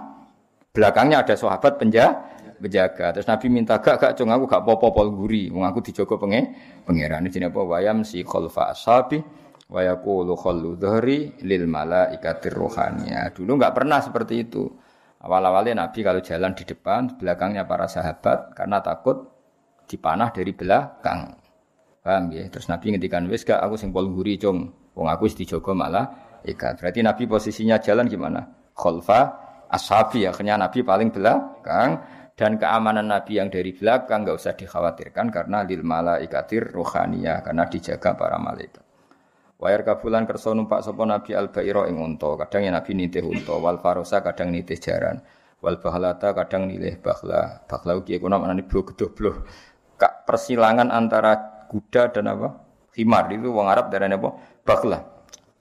belakangnya 0.74 1.22
ada 1.22 1.38
sahabat 1.38 1.78
penjaga. 1.78 2.34
penjaga. 2.62 3.18
Terus 3.18 3.26
Nabi 3.26 3.50
minta 3.50 3.82
gak 3.82 3.98
gak 3.98 4.12
cung 4.22 4.30
aku 4.30 4.46
gak 4.46 4.62
popo 4.62 4.94
pol 4.94 5.10
guri, 5.10 5.50
wong 5.50 5.66
aku 5.66 5.82
dijogo 5.82 6.22
penge 6.22 6.54
pangeran. 6.86 7.26
Ini 7.26 7.50
apa 7.50 7.58
wayam 7.58 8.06
si 8.06 8.22
khalfa 8.22 8.70
ashabi 8.70 9.18
wa 9.66 9.82
yaqulu 9.82 10.38
khallu 10.38 10.78
dhahri 10.78 11.42
lil 11.42 11.66
malaikatir 11.66 12.54
rohania. 12.54 13.34
Dulu 13.34 13.58
enggak 13.58 13.74
pernah 13.74 13.98
seperti 13.98 14.46
itu. 14.46 14.70
Awal-awalnya 15.22 15.86
Nabi 15.86 16.02
kalau 16.02 16.22
jalan 16.22 16.54
di 16.54 16.66
depan, 16.66 17.18
belakangnya 17.18 17.66
para 17.66 17.86
sahabat 17.90 18.58
karena 18.58 18.78
takut 18.82 19.26
dipanah 19.90 20.30
dari 20.30 20.54
belakang. 20.54 21.34
Paham 22.02 22.34
ya? 22.34 22.46
Terus 22.50 22.70
Nabi 22.70 22.94
ngendikan 22.94 23.26
wis 23.26 23.42
gak 23.42 23.58
aku 23.58 23.74
sing 23.78 23.90
pol 23.90 24.06
guri 24.10 24.38
cung. 24.38 24.70
Wong 24.94 25.10
aku 25.10 25.26
wis 25.26 25.34
dijogo 25.34 25.74
malah 25.74 26.31
ikat. 26.46 26.82
Berarti 26.82 27.00
Nabi 27.06 27.24
posisinya 27.28 27.78
jalan 27.82 28.08
gimana? 28.10 28.62
khalfa 28.82 29.22
ashabi 29.70 30.26
akhirnya 30.26 30.58
Nabi 30.58 30.82
paling 30.82 31.14
belakang 31.14 32.02
dan 32.34 32.58
keamanan 32.58 33.06
Nabi 33.06 33.38
yang 33.38 33.54
dari 33.54 33.76
belakang 33.76 34.26
nggak 34.26 34.38
usah 34.40 34.58
dikhawatirkan 34.58 35.30
karena 35.30 35.62
lil 35.62 35.86
malaikatir 35.86 36.74
rohania 36.74 37.46
karena 37.46 37.70
dijaga 37.70 38.18
para 38.18 38.42
malaikat. 38.42 38.82
Wayar 39.62 39.86
kabulan 39.86 40.26
kerso 40.26 40.58
numpak 40.58 40.82
sapa 40.82 41.06
Nabi 41.06 41.38
al 41.38 41.54
bairo 41.54 41.86
ing 41.86 42.02
unta, 42.02 42.34
kadang 42.34 42.66
ya 42.66 42.74
Nabi 42.74 42.98
nitih 42.98 43.22
unta, 43.22 43.54
wal 43.62 43.78
farosa 43.78 44.26
kadang 44.26 44.50
nitih 44.50 44.82
jaran, 44.82 45.22
wal 45.62 45.78
bahlata 45.78 46.34
kadang 46.34 46.66
nilih. 46.66 46.98
Bahla 46.98 47.62
ugi 47.94 48.18
kuna 48.18 48.42
maknane 48.42 48.66
blo 48.66 48.82
gedoh 48.90 49.14
blo. 49.14 49.46
Kak 50.02 50.26
persilangan 50.26 50.90
antara 50.90 51.62
kuda 51.70 52.10
dan 52.10 52.34
apa? 52.34 52.58
Himar 52.98 53.30
itu 53.30 53.54
wong 53.54 53.70
Arab 53.70 53.94
darane 53.94 54.18
apa? 54.18 54.34
Bahla. 54.66 55.11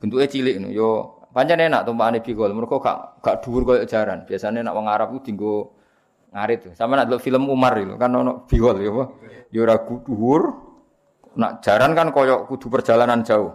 Bentuknya 0.01 0.27
cilik 0.33 0.57
no. 0.65 0.69
yo 0.73 0.89
pancen 1.31 1.61
enak 1.61 1.85
tumpakane 1.85 2.25
bigol, 2.25 2.51
mergo 2.57 2.81
gak 2.81 3.21
gak 3.21 3.45
dhuwur 3.45 3.63
koyo 3.69 3.85
jaran. 3.85 4.25
Biasanya 4.25 4.65
nak 4.65 4.75
wong 4.75 4.89
Arab 4.89 5.13
ku 5.13 5.21
dinggo 5.21 5.77
ngarit. 6.33 6.73
Sama 6.73 6.97
nak 6.97 7.13
film 7.21 7.47
Umar 7.53 7.77
itu 7.77 7.95
kan 8.01 8.11
ono 8.17 8.49
bigol 8.49 8.81
ya 8.81 8.91
apa? 8.91 9.05
Yo 9.53 9.61
ora 9.69 9.77
dhuwur. 9.85 10.43
Nak 11.37 11.63
jaran 11.63 11.95
kan 11.95 12.11
koyo 12.11 12.49
kudu 12.49 12.67
perjalanan 12.73 13.23
jauh. 13.23 13.55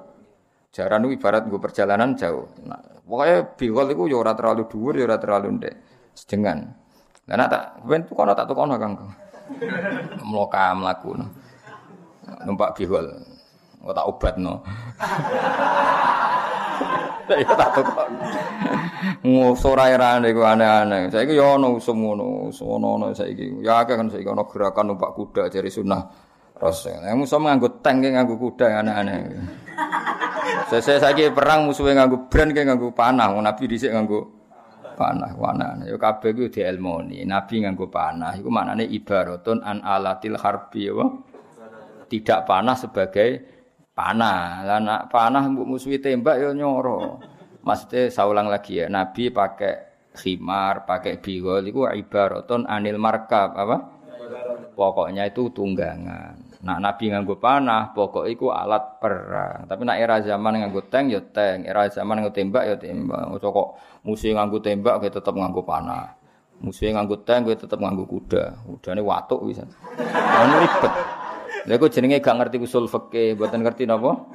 Jaran 0.71 1.07
itu 1.07 1.19
ibarat 1.19 1.47
gue 1.47 1.59
perjalanan 1.59 2.19
jauh. 2.19 2.51
Nah, 2.67 2.79
pokoknya 3.07 3.55
bigol 3.55 3.87
itu 3.95 4.03
ya 4.11 4.17
ora 4.19 4.35
terlalu 4.35 4.67
dhuwur, 4.67 4.93
ya 4.95 5.03
ora 5.07 5.17
terlalu 5.19 5.47
ndek. 5.59 5.75
Sedengan. 6.15 6.67
Lah 7.25 7.35
nak 7.35 7.47
tak 7.51 7.63
ben 7.83 8.03
tukono 8.05 8.31
tak 8.37 8.47
tukono 8.47 8.75
Kang. 8.77 8.93
Mloka 10.29 10.71
mlaku. 10.77 11.19
Numpak 12.45 12.75
bigol. 12.79 13.34
Kok 13.85 13.93
tak 13.93 14.09
obatno. 14.09 14.53
Ya 17.25 17.53
tak 17.53 17.69
tukon. 17.77 18.11
Ngusora 19.21 19.93
era 19.93 20.17
niku 20.17 20.41
aneh-aneh. 20.41 21.13
Saiki 21.13 21.37
ya 21.37 21.57
ono 21.57 21.77
usum 21.77 22.01
ngono, 22.01 22.49
ono 22.49 23.13
saiki. 23.13 23.61
Ya 23.61 23.85
kan 23.85 24.09
saiki 24.09 24.25
ono 24.25 24.49
gerakan 24.49 24.93
numpak 24.93 25.13
kuda 25.13 25.53
dari 25.53 25.69
sunah 25.69 26.01
Rasul. 26.57 26.97
Yang 27.01 27.17
musuh 27.25 27.37
nganggo 27.41 27.81
tank 27.85 28.09
nganggo 28.09 28.41
kuda 28.41 28.81
aneh-aneh. 28.81 29.21
Saya 30.69 30.97
saiki 30.97 31.29
perang 31.29 31.69
musuhe 31.69 31.93
nganggo 31.93 32.25
brand 32.25 32.53
kayak 32.57 32.73
nganggo 32.73 32.89
panah, 32.89 33.29
Nabi 33.37 33.63
dhisik 33.69 33.93
nganggo 33.93 34.19
panah. 34.97 35.33
Wana 35.37 35.81
ya 35.85 35.97
kabeh 35.97 36.33
kuwi 36.33 36.49
dielmoni. 36.49 37.21
Nabi 37.25 37.61
nganggo 37.61 37.85
panah 37.89 38.33
iku 38.33 38.49
maknane 38.49 38.85
ibaratun 38.89 39.61
an 39.61 39.85
alatil 39.85 40.41
harbi 40.41 40.89
ya. 40.89 41.05
Tidak 42.05 42.45
panah 42.45 42.77
sebagai 42.77 43.54
panah. 43.95 44.67
Lah 44.67 44.79
nak 44.83 45.01
panah 45.09 45.47
mbok 45.47 45.65
musuhi 45.65 45.97
tembak 45.97 46.37
ya 46.37 46.51
nyoro. 46.51 47.17
Maksudnya 47.65 48.13
saya 48.13 48.29
ulang 48.29 48.45
lagi 48.45 48.77
ya, 48.77 48.85
Nabi 48.85 49.33
pakai 49.33 49.73
khimar, 50.13 50.85
pakai 50.85 51.17
bigol 51.17 51.65
itu 51.65 51.81
ibaratun 51.81 52.69
anil 52.69 53.01
markab 53.01 53.57
apa? 53.57 53.77
Pokoknya 54.77 55.25
itu 55.25 55.49
tunggangan. 55.49 56.61
Nak 56.61 56.77
Nabi 56.81 57.09
nganggo 57.09 57.41
panah, 57.41 57.89
pokok 57.93 58.29
iku 58.29 58.53
alat 58.53 59.01
perang. 59.01 59.65
Tapi 59.65 59.81
nak 59.81 59.97
era 59.97 60.21
zaman 60.21 60.61
nganggo 60.61 60.81
tank 60.85 61.09
ya 61.09 61.21
tank, 61.25 61.65
era 61.65 61.89
zaman 61.89 62.21
nganggo 62.21 62.33
tembak 62.33 62.63
ya 62.69 62.75
tembak. 62.77 63.33
Ojo 63.33 63.47
kok 63.49 63.67
musuh 64.05 64.33
nganggo 64.33 64.61
tembak 64.61 65.01
kowe 65.01 65.09
tetep 65.09 65.33
nganggo 65.33 65.61
panah. 65.65 66.13
Musuh 66.61 66.89
nganggo 66.89 67.21
tank 67.25 67.49
kowe 67.49 67.55
tetep 67.57 67.79
nganggo 67.81 68.05
kuda. 68.05 68.61
Kudane 68.61 69.01
watuk 69.01 69.41
bisa. 69.45 69.65
Ono 70.41 70.55
ribet. 70.61 70.93
Lha 71.65 71.81
kok 71.81 71.89
jenenge 71.89 72.21
gak 72.21 72.37
ngerti 72.37 72.61
usul 72.61 72.85
fikih, 72.85 73.33
mboten 73.33 73.65
ngerti 73.65 73.89
napa? 73.89 74.29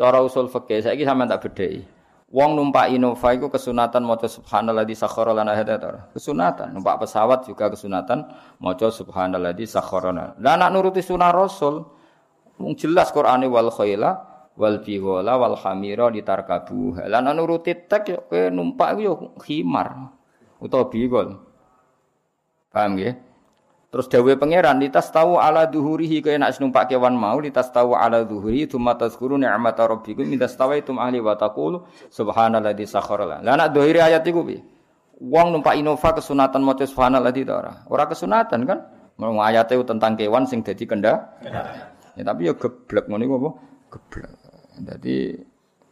Cara 0.00 0.24
usul 0.24 0.48
fikih 0.48 0.80
saiki 0.80 1.04
sampean 1.04 1.28
tak 1.28 1.44
bedheki. 1.44 1.84
Wong 2.28 2.60
numpak 2.60 2.92
Innova 2.92 3.32
itu 3.32 3.48
kesunatan 3.48 4.04
maca 4.04 4.28
subhanalladzi 4.28 5.00
sakhkhara 5.00 5.32
lana 5.32 5.56
hadza 5.56 6.12
Kesunatan. 6.12 6.76
Numpak 6.76 7.00
pesawat 7.00 7.48
juga 7.48 7.72
kesunatan 7.72 8.28
maca 8.60 8.92
subhanalladzi 8.92 9.64
sakhkhara 9.64 10.12
lana. 10.12 10.36
Lah 10.36 10.60
nak 10.60 10.76
nuruti 10.76 11.00
sunah 11.00 11.32
Rasul 11.32 11.88
wong 12.60 12.76
jelas 12.76 13.08
Qur'ane 13.16 13.48
wal 13.48 13.72
khaila 13.72 14.12
wal 14.60 14.76
bighala 14.84 15.40
wal 15.40 15.56
hamira 15.56 16.12
ditarkabu. 16.12 17.00
Lah 17.08 17.24
nak 17.24 17.32
nuruti 17.32 17.72
tek 17.88 18.12
yo 18.12 18.20
numpak 18.52 19.00
yo 19.00 19.32
khimar 19.40 20.12
utawa 20.60 20.84
bigol. 20.92 21.32
Paham 22.68 23.00
nggih? 23.00 23.27
Terus 23.88 24.04
dawe 24.12 24.32
pangeran 24.36 24.76
litas 24.84 25.08
tahu 25.08 25.40
ala 25.40 25.64
duhurihi 25.64 26.20
kaya 26.20 26.36
nak 26.36 26.52
numpak 26.60 26.92
kewan 26.92 27.16
mau 27.16 27.40
litas 27.40 27.72
tahu 27.72 27.96
ala 27.96 28.20
duhuri 28.20 28.68
tsumma 28.68 28.92
tazkuru 29.00 29.40
ni'mata 29.40 29.88
rabbikum 29.88 30.28
min 30.28 30.36
tastawaitum 30.36 31.00
ahli 31.00 31.24
wa 31.24 31.32
taqulu 31.40 31.88
subhanalladzi 32.12 32.84
sakhkhara 32.84 33.40
Lah 33.40 33.56
nak 33.56 33.72
dohiri 33.72 34.04
ayat 34.04 34.28
iku 34.28 34.44
piye? 34.44 34.60
Wong 35.24 35.56
numpak 35.56 35.80
Innova 35.80 36.12
kesunatan 36.12 36.68
maca 36.68 36.84
subhanalladzi 36.84 37.48
ta 37.48 37.54
ora? 37.56 37.72
Ora 37.88 38.04
kesunatan 38.04 38.68
kan? 38.68 38.78
Mau 39.16 39.40
ayate 39.40 39.80
tentang 39.80 40.20
kewan 40.20 40.44
sing 40.44 40.60
dadi 40.60 40.84
kenda. 40.84 41.40
Ya 42.12 42.22
tapi 42.28 42.44
ya 42.44 42.52
geblek 42.60 43.08
ngono 43.08 43.24
iku 43.24 43.34
apa? 43.40 43.50
Geblek. 43.96 44.30
Dadi 44.84 45.32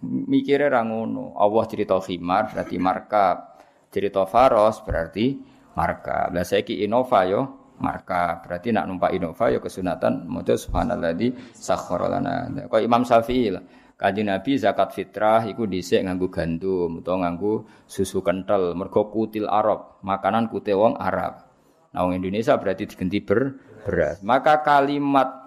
mikire 0.04 0.68
ra. 0.68 0.85
Allah 0.85 1.64
cerita 1.64 1.96
khimar 1.96 2.52
berarti 2.52 2.76
markab. 2.76 3.56
Cerita 3.88 4.28
faros 4.28 4.85
berarti 4.85 5.40
markab. 5.72 6.37
Lah 6.37 6.44
saiki 6.44 6.85
Innova 6.85 7.24
yo 7.24 7.65
marka 7.80 8.40
berarti 8.44 8.72
nak 8.72 8.88
numpak 8.88 9.12
Innova 9.12 9.52
ya 9.52 9.60
kesunatan 9.60 10.24
maca 10.28 10.56
subhanalladzi 10.56 11.56
sakhkhara 11.56 12.06
lana 12.08 12.66
kok 12.68 12.80
Imam 12.80 13.04
Syafi'i 13.04 13.52
lah 13.52 13.64
Kanjeng 13.96 14.28
Nabi 14.28 14.60
zakat 14.60 14.92
fitrah 14.92 15.48
iku 15.48 15.64
dhisik 15.64 16.04
nganggo 16.04 16.28
gandum 16.28 17.00
utawa 17.00 17.24
nganggo 17.24 17.64
susu 17.88 18.20
kental 18.20 18.76
mergo 18.76 19.08
kutil 19.08 19.48
Arab 19.48 20.00
makanan 20.04 20.52
kute 20.52 20.76
wong 20.76 21.00
Arab 21.00 21.48
nah 21.96 22.04
wong 22.04 22.20
Indonesia 22.20 22.60
berarti 22.60 22.84
diganti 22.84 23.24
ber 23.24 23.56
beras 23.84 24.20
maka 24.20 24.60
kalimat 24.60 25.46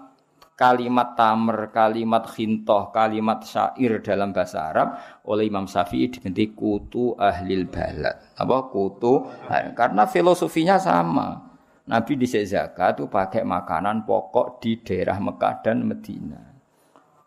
kalimat 0.60 1.16
tamer, 1.16 1.72
kalimat 1.72 2.28
khintoh, 2.28 2.92
kalimat 2.92 3.40
syair 3.48 4.04
dalam 4.04 4.36
bahasa 4.36 4.68
Arab 4.68 4.88
oleh 5.24 5.48
Imam 5.48 5.64
Syafi'i 5.64 6.12
diganti 6.12 6.52
kutu 6.52 7.16
ahlil 7.16 7.64
balad. 7.72 8.36
Apa 8.36 8.68
kutu? 8.68 9.24
Karena 9.48 10.04
filosofinya 10.04 10.76
sama. 10.76 11.49
Nabi 11.88 12.12
di 12.20 12.26
zakat 12.28 13.00
itu 13.00 13.08
pakai 13.08 13.46
makanan 13.46 14.04
pokok 14.04 14.60
di 14.60 14.84
daerah 14.84 15.16
Mekah 15.16 15.54
dan 15.64 15.86
Medina. 15.88 16.50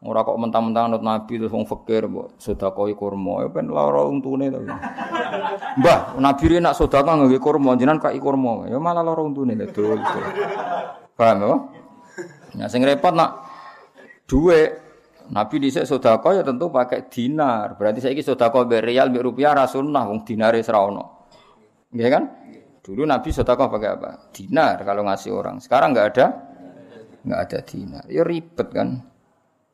Ora 0.04 0.20
kok 0.28 0.36
mentang-mentang 0.36 0.92
nut 0.92 1.00
Nabi 1.00 1.40
terus 1.40 1.48
wong 1.48 1.64
fakir 1.64 2.12
mbok 2.12 2.36
sedekah 2.36 2.92
kurma 2.92 3.40
ya 3.40 3.48
ben 3.48 3.72
lara 3.72 4.04
untune 4.04 4.52
to. 4.52 4.60
Mbah, 5.80 6.20
Nabi 6.20 6.44
ri 6.52 6.60
nak 6.60 6.76
sedekah 6.76 7.16
nganggo 7.16 7.40
kurma 7.40 7.80
jenengan 7.80 8.04
kai 8.04 8.20
kurma 8.20 8.68
ya 8.68 8.84
malah 8.84 9.00
lara 9.00 9.24
untune 9.24 9.56
dul. 9.72 10.04
Paham 11.16 11.38
ya? 11.40 11.56
Nah 12.60 12.68
sing 12.68 12.84
repot 12.84 13.16
nak 13.16 13.48
duwe 14.28 14.76
Nabi 15.32 15.56
dhisik 15.64 15.88
sedekah 15.88 16.36
ya 16.36 16.44
tentu 16.44 16.68
pakai 16.68 17.08
dinar. 17.08 17.80
Berarti 17.80 18.04
saiki 18.04 18.20
sedekah 18.20 18.68
mbek 18.68 18.84
rial 18.84 19.08
mbek 19.08 19.24
rupiah 19.24 19.56
ra 19.56 19.72
sunnah 19.72 20.04
wong 20.04 20.28
dinare 20.28 20.60
ora 20.68 20.80
ono. 20.84 21.04
Nggih 21.96 22.10
kan? 22.12 22.24
Dulu 22.84 23.08
Nabi 23.08 23.32
sedekah 23.32 23.72
pakai 23.72 23.90
apa? 23.96 24.28
Dinar 24.36 24.84
kalau 24.84 25.08
ngasih 25.08 25.32
orang. 25.32 25.64
Sekarang 25.64 25.96
nggak 25.96 26.08
ada, 26.12 26.26
nggak 27.24 27.40
ada 27.40 27.60
dinar. 27.64 28.04
Ya 28.12 28.28
ribet 28.28 28.68
kan. 28.76 29.00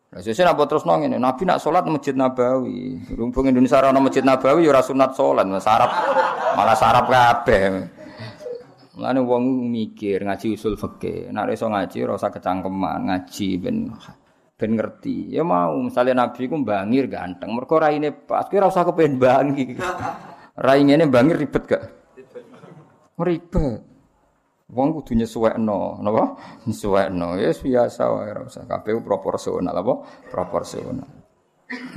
Nah, 0.10 0.22
saya 0.22 0.54
nak 0.54 0.62
terus 0.70 0.86
nong 0.86 1.10
ini. 1.10 1.18
Nabi 1.18 1.42
nak 1.50 1.58
sholat 1.58 1.90
masjid 1.90 2.14
Nabawi. 2.14 3.10
Rumpung 3.14 3.50
Indonesia 3.50 3.82
orang 3.82 3.98
masjid 3.98 4.22
Nabawi 4.22 4.66
ya 4.70 4.82
sunat 4.86 5.18
sholat, 5.18 5.50
sarap 5.58 5.90
malah 6.54 6.78
sarap 6.78 7.06
kabeh. 7.10 7.98
Mulane 8.98 9.22
wong 9.26 9.70
mikir 9.74 10.26
ngaji 10.30 10.54
usul 10.54 10.78
fikih. 10.78 11.34
Nek 11.34 11.50
iso 11.54 11.66
ngaji 11.66 11.98
ora 12.06 12.14
usah 12.14 12.30
kecangkeman, 12.30 13.10
ngaji 13.10 13.48
ben 13.58 13.90
ben 14.54 14.72
ngerti. 14.78 15.34
Ya 15.34 15.42
mau 15.42 15.78
misalnya 15.82 16.26
Nabi 16.26 16.46
ku 16.46 16.62
bangir 16.62 17.10
ganteng, 17.10 17.58
mergo 17.58 17.82
raine 17.82 18.14
pas 18.14 18.46
kuwi 18.46 18.62
ora 18.62 18.70
usah 18.70 18.86
kepen 18.86 19.18
bangi. 19.18 19.78
Rai 20.62 20.86
ngene 20.86 21.10
bangir 21.10 21.42
ribet 21.42 21.66
gak? 21.66 21.99
Ribet. 23.26 23.84
Wong 24.70 24.94
kudu 25.02 25.18
nyesuwekno, 25.18 25.98
napa? 26.06 26.38
Nyesuwekno. 26.70 27.42
Ya 27.42 27.50
biasa 27.50 28.04
wae 28.14 28.30
ora 28.30 28.46
usah 28.46 28.70
kabeh 28.70 29.02
proporsional 29.02 29.74
apa? 29.74 29.94
Proporsional. 30.30 31.10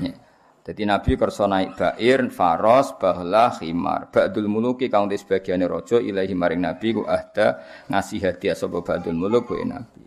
Ya. 0.00 0.16
Jadi 0.62 0.86
Nabi 0.86 1.18
kersa 1.18 1.50
naik 1.50 1.74
bair, 1.74 2.22
faros, 2.30 2.94
bahlah, 2.94 3.50
khimar. 3.50 4.14
Ba'dul 4.14 4.46
muluki 4.46 4.86
kang 4.86 5.10
di 5.10 5.18
sebagiane 5.18 5.66
raja 5.66 5.98
ilahi 5.98 6.38
maring 6.38 6.62
Nabi 6.62 6.94
ku 6.94 7.02
ahda 7.02 7.60
ngasih 7.90 8.22
hadiah 8.22 8.54
sapa 8.54 8.78
ba'dul 8.78 9.18
muluk 9.18 9.50
ku 9.50 9.58
Nabi. 9.58 10.06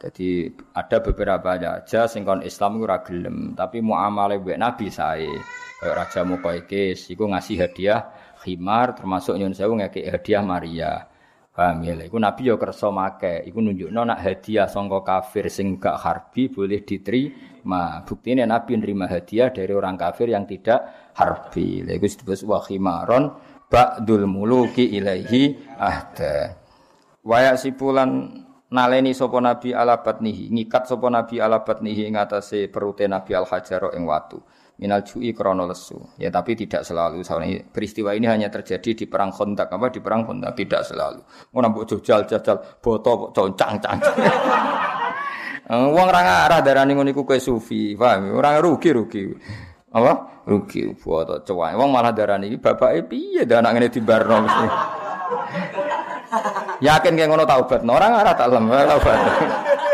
Jadi 0.00 0.48
ada 0.72 1.04
beberapa 1.04 1.60
aja 1.60 2.08
sing 2.08 2.24
kon 2.24 2.40
Islam 2.40 2.80
ora 2.80 3.04
gelem, 3.04 3.52
tapi 3.52 3.84
muamalah 3.84 4.40
mbek 4.40 4.56
Nabi 4.56 4.88
sae. 4.88 5.28
Kayak 5.80 5.96
Raja 5.96 6.20
Muqaikis 6.24 7.08
iku 7.12 7.28
ngasih 7.28 7.56
hadiah 7.60 8.00
khimar 8.40 8.96
termasuk 8.96 9.36
nyun 9.36 9.52
sewu 9.52 9.76
ngekek 9.76 10.08
hadiah 10.08 10.42
Maria. 10.42 10.92
Paham 11.50 11.84
ya? 11.84 11.92
Iku 12.00 12.16
Nabi 12.16 12.48
ya 12.48 12.56
kersa 12.56 12.88
make. 12.88 13.44
Iku 13.44 13.60
nunjukno 13.60 14.00
nak 14.06 14.24
hadiah 14.24 14.64
sangka 14.64 15.04
kafir 15.04 15.52
sing 15.52 15.76
gak 15.76 16.00
harbi 16.00 16.48
boleh 16.48 16.80
diterima. 16.80 18.00
Buktine 18.06 18.48
Nabi 18.48 18.80
nerima 18.80 19.04
hadiah 19.04 19.52
dari 19.52 19.76
orang 19.76 20.00
kafir 20.00 20.32
yang 20.32 20.48
tidak 20.48 21.12
harbi. 21.12 21.84
Lha 21.84 22.00
iku 22.00 22.06
disebut 22.08 22.48
wa 22.48 22.64
khimaron 22.64 23.24
ba'dul 23.68 24.24
muluki 24.24 24.88
ilaihi 24.88 25.76
ahda. 25.76 26.56
Waya 27.20 27.52
sipulan 27.60 28.40
naleni 28.72 29.12
sapa 29.12 29.36
Nabi 29.42 29.76
ala 29.76 30.00
batnihi, 30.00 30.48
ngikat 30.48 30.88
sapa 30.88 31.12
Nabi 31.12 31.42
ala 31.42 31.60
batnihi 31.60 32.08
ing 32.08 32.16
atase 32.16 32.70
Nabi 32.72 33.30
al 33.36 33.44
hajaro 33.44 33.92
ing 33.92 34.08
watu 34.08 34.40
minal 34.80 35.04
ju'i 35.04 35.36
krono 35.36 35.68
lesu. 35.68 36.00
Ya 36.16 36.32
tapi 36.32 36.56
tidak 36.56 36.88
selalu. 36.88 37.20
Soalnya 37.20 37.60
peristiwa 37.68 38.16
ini 38.16 38.24
hanya 38.24 38.48
terjadi 38.48 38.96
di 38.96 39.04
perang 39.04 39.28
Khandaq 39.28 39.68
apa 39.68 39.92
di 39.92 40.00
perang 40.00 40.24
Khandaq 40.24 40.56
tidak 40.56 40.88
selalu. 40.88 41.20
Mau 41.52 41.60
nambah 41.60 41.84
jajal 41.84 42.24
jajal 42.24 42.56
boto 42.80 43.28
concang 43.30 43.76
cang. 43.78 44.00
Eh, 45.70 45.78
wong 45.78 46.02
ora 46.02 46.26
ngarah 46.26 46.66
darani 46.66 46.98
ngono 46.98 47.14
iku 47.14 47.22
sufi, 47.38 47.94
paham? 47.94 48.34
Ora 48.34 48.58
rugi 48.58 48.90
rugi. 48.90 49.22
Apa? 49.94 50.42
Rugi 50.42 50.98
boto 50.98 51.46
cewek. 51.46 51.78
Wong 51.78 51.94
malah 51.94 52.10
darani 52.10 52.50
iki 52.50 52.58
bapake 52.58 53.06
piye 53.06 53.46
dah 53.46 53.62
anak 53.62 53.78
ngene 53.78 53.86
dibarno. 53.86 54.50
Yakin 56.90 57.14
kayak 57.14 57.30
ngono 57.30 57.46
taubat. 57.46 57.86
Orang 57.86 58.18
arah 58.18 58.34
tak 58.34 58.50
lem 58.50 58.66
taubat. 58.66 59.14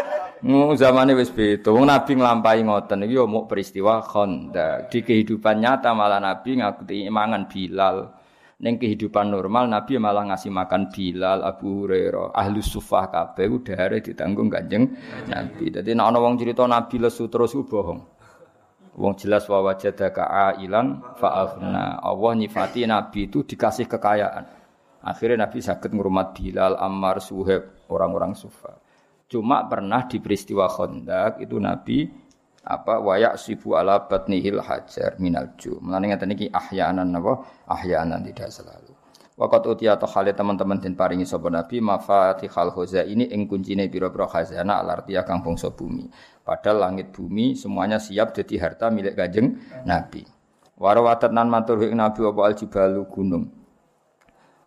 Mu 0.46 0.78
zamane 0.78 1.18
wis 1.18 1.34
beda. 1.34 1.74
Wong 1.74 1.90
Nabi 1.90 2.14
nglampahi 2.14 2.62
ngoten 2.62 3.02
iki 3.02 3.18
yo 3.18 3.26
peristiwa 3.50 3.98
Khandaq. 3.98 4.94
Di 4.94 5.02
kehidupan 5.02 5.58
nyata 5.58 5.90
malah 5.90 6.22
Nabi 6.22 6.62
ngakuti 6.62 7.10
mangan 7.10 7.50
Bilal. 7.50 8.14
Ning 8.62 8.78
kehidupan 8.78 9.34
normal 9.34 9.66
Nabi 9.66 9.98
malah 9.98 10.22
ngasih 10.30 10.54
makan 10.54 10.88
Bilal, 10.88 11.42
Abu 11.42 11.84
Hurairah, 11.84 12.32
ahli 12.32 12.62
sufah 12.62 13.10
kabeh 13.10 13.50
udare 13.50 13.98
ditanggung 13.98 14.46
Kanjeng 14.46 14.94
Nabi. 15.26 15.68
Dadi 15.74 15.90
nek 15.92 16.14
ana 16.14 16.22
wong 16.22 16.38
cerita 16.38 16.62
Nabi 16.62 16.94
lesu 17.02 17.26
terus 17.26 17.50
ku 17.50 17.66
bohong. 17.66 18.00
Wong 19.02 19.12
jelas 19.18 19.50
wa 19.50 19.66
wajadaka 19.66 20.30
ailan 20.30 21.02
fa 21.18 21.42
aghna. 21.42 21.98
Allah 21.98 22.32
nyifati 22.38 22.86
Nabi 22.86 23.26
itu 23.26 23.42
dikasih 23.42 23.90
kekayaan. 23.90 24.46
Akhirnya 25.02 25.42
Nabi 25.42 25.58
sakit 25.58 25.90
ngurmat 25.90 26.38
Bilal, 26.38 26.78
Ammar, 26.78 27.18
Suhaib, 27.18 27.90
orang-orang 27.90 28.38
sufah. 28.38 28.85
Cuma 29.26 29.66
pernah 29.66 30.06
di 30.06 30.22
peristiwa 30.22 30.70
Khandaq 30.70 31.42
itu 31.42 31.58
Nabi 31.58 32.06
apa 32.66 32.98
wayak 32.98 33.38
sibu 33.38 33.78
ala 33.78 34.06
batnihil 34.06 34.62
hajar 34.62 35.18
minal 35.18 35.54
ju. 35.58 35.78
Mulane 35.82 36.14
iki 36.14 36.46
ahyaanan 36.50 37.10
napa? 37.10 37.42
Ahyaanan 37.66 38.22
tidak 38.26 38.50
selalu. 38.50 38.94
Waqat 39.36 39.68
utia 39.68 40.00
atau 40.00 40.08
kali 40.08 40.32
teman-teman 40.32 40.80
den 40.80 40.96
paringi 40.96 41.28
sapa 41.28 41.52
Nabi 41.52 41.84
mafatihal 41.84 42.72
khoza 42.72 43.04
ini 43.04 43.28
ing 43.28 43.44
kuncine 43.44 43.84
pira-pira 43.92 44.24
khazana 44.24 44.80
alartia 44.80 45.28
kang 45.28 45.44
bangsa 45.44 45.68
bumi. 45.68 46.08
Padahal 46.40 46.88
langit 46.88 47.12
bumi 47.12 47.52
semuanya 47.52 48.00
siap 48.00 48.32
jadi 48.32 48.56
harta 48.56 48.88
milik 48.88 49.12
Kanjeng 49.12 49.60
Nabi. 49.84 50.24
Warawatat 50.80 51.36
nan 51.36 51.52
matur 51.52 51.84
Nabi 51.84 52.20
apa 52.24 52.40
aljibalu 52.48 53.02
gunung. 53.12 53.44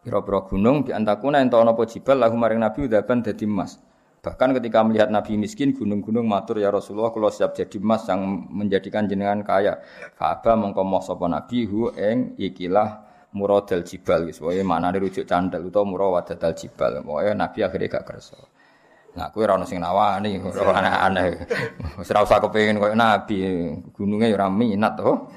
Pira-pira 0.05 0.45
gunung 0.45 0.85
bi 0.85 0.93
antakuna 0.93 1.41
ento 1.41 1.57
ana 1.57 1.73
apa 1.73 1.89
jibal 1.89 2.21
lahu 2.21 2.37
maring 2.37 2.61
Nabi 2.61 2.85
udaban 2.85 3.25
dadi 3.25 3.49
emas. 3.49 3.88
Bahkan 4.19 4.51
ketika 4.59 4.83
melihat 4.83 5.07
Nabi 5.07 5.39
miskin, 5.39 5.71
gunung-gunung 5.71 6.27
matur 6.27 6.59
ya 6.59 6.67
Rasulullah 6.67 7.15
kalau 7.15 7.31
siap 7.31 7.55
jadi 7.55 7.79
emas 7.79 8.03
yang 8.11 8.51
menjadikan 8.51 9.07
jenengan 9.07 9.39
kaya. 9.47 9.79
Fa'aba 10.19 10.59
mongko 10.59 10.83
moh 10.83 10.99
sapa 10.99 11.31
Nabi 11.31 11.63
hu 11.63 11.87
ing 11.95 12.35
ikilah 12.35 13.07
muradal 13.31 13.85
jibal 13.85 14.25
wae 14.25 14.65
maknane 14.65 14.97
rujuk 14.97 15.23
candal 15.23 15.63
utawa 15.63 15.85
murawadal 15.87 16.51
jibal. 16.51 16.99
Wae 17.07 17.31
Nabi 17.31 17.63
akhirnya 17.63 17.87
gak 17.87 18.05
kersa. 18.11 18.39
Nah, 19.09 19.33
kowe 19.33 19.41
ora 19.41 19.57
ono 19.57 19.65
sing 19.65 19.81
nawani, 19.81 20.37
ora 20.37 20.85
aneh-aneh. 20.85 21.27
Wis 21.97 22.13
ora 22.13 22.21
usah 22.21 22.37
kepengin 22.45 22.77
Nabi, 22.77 23.41
gununge 23.95 24.29
ya 24.29 24.37
ora 24.37 24.53
minat 24.53 24.99
to. 24.99 25.31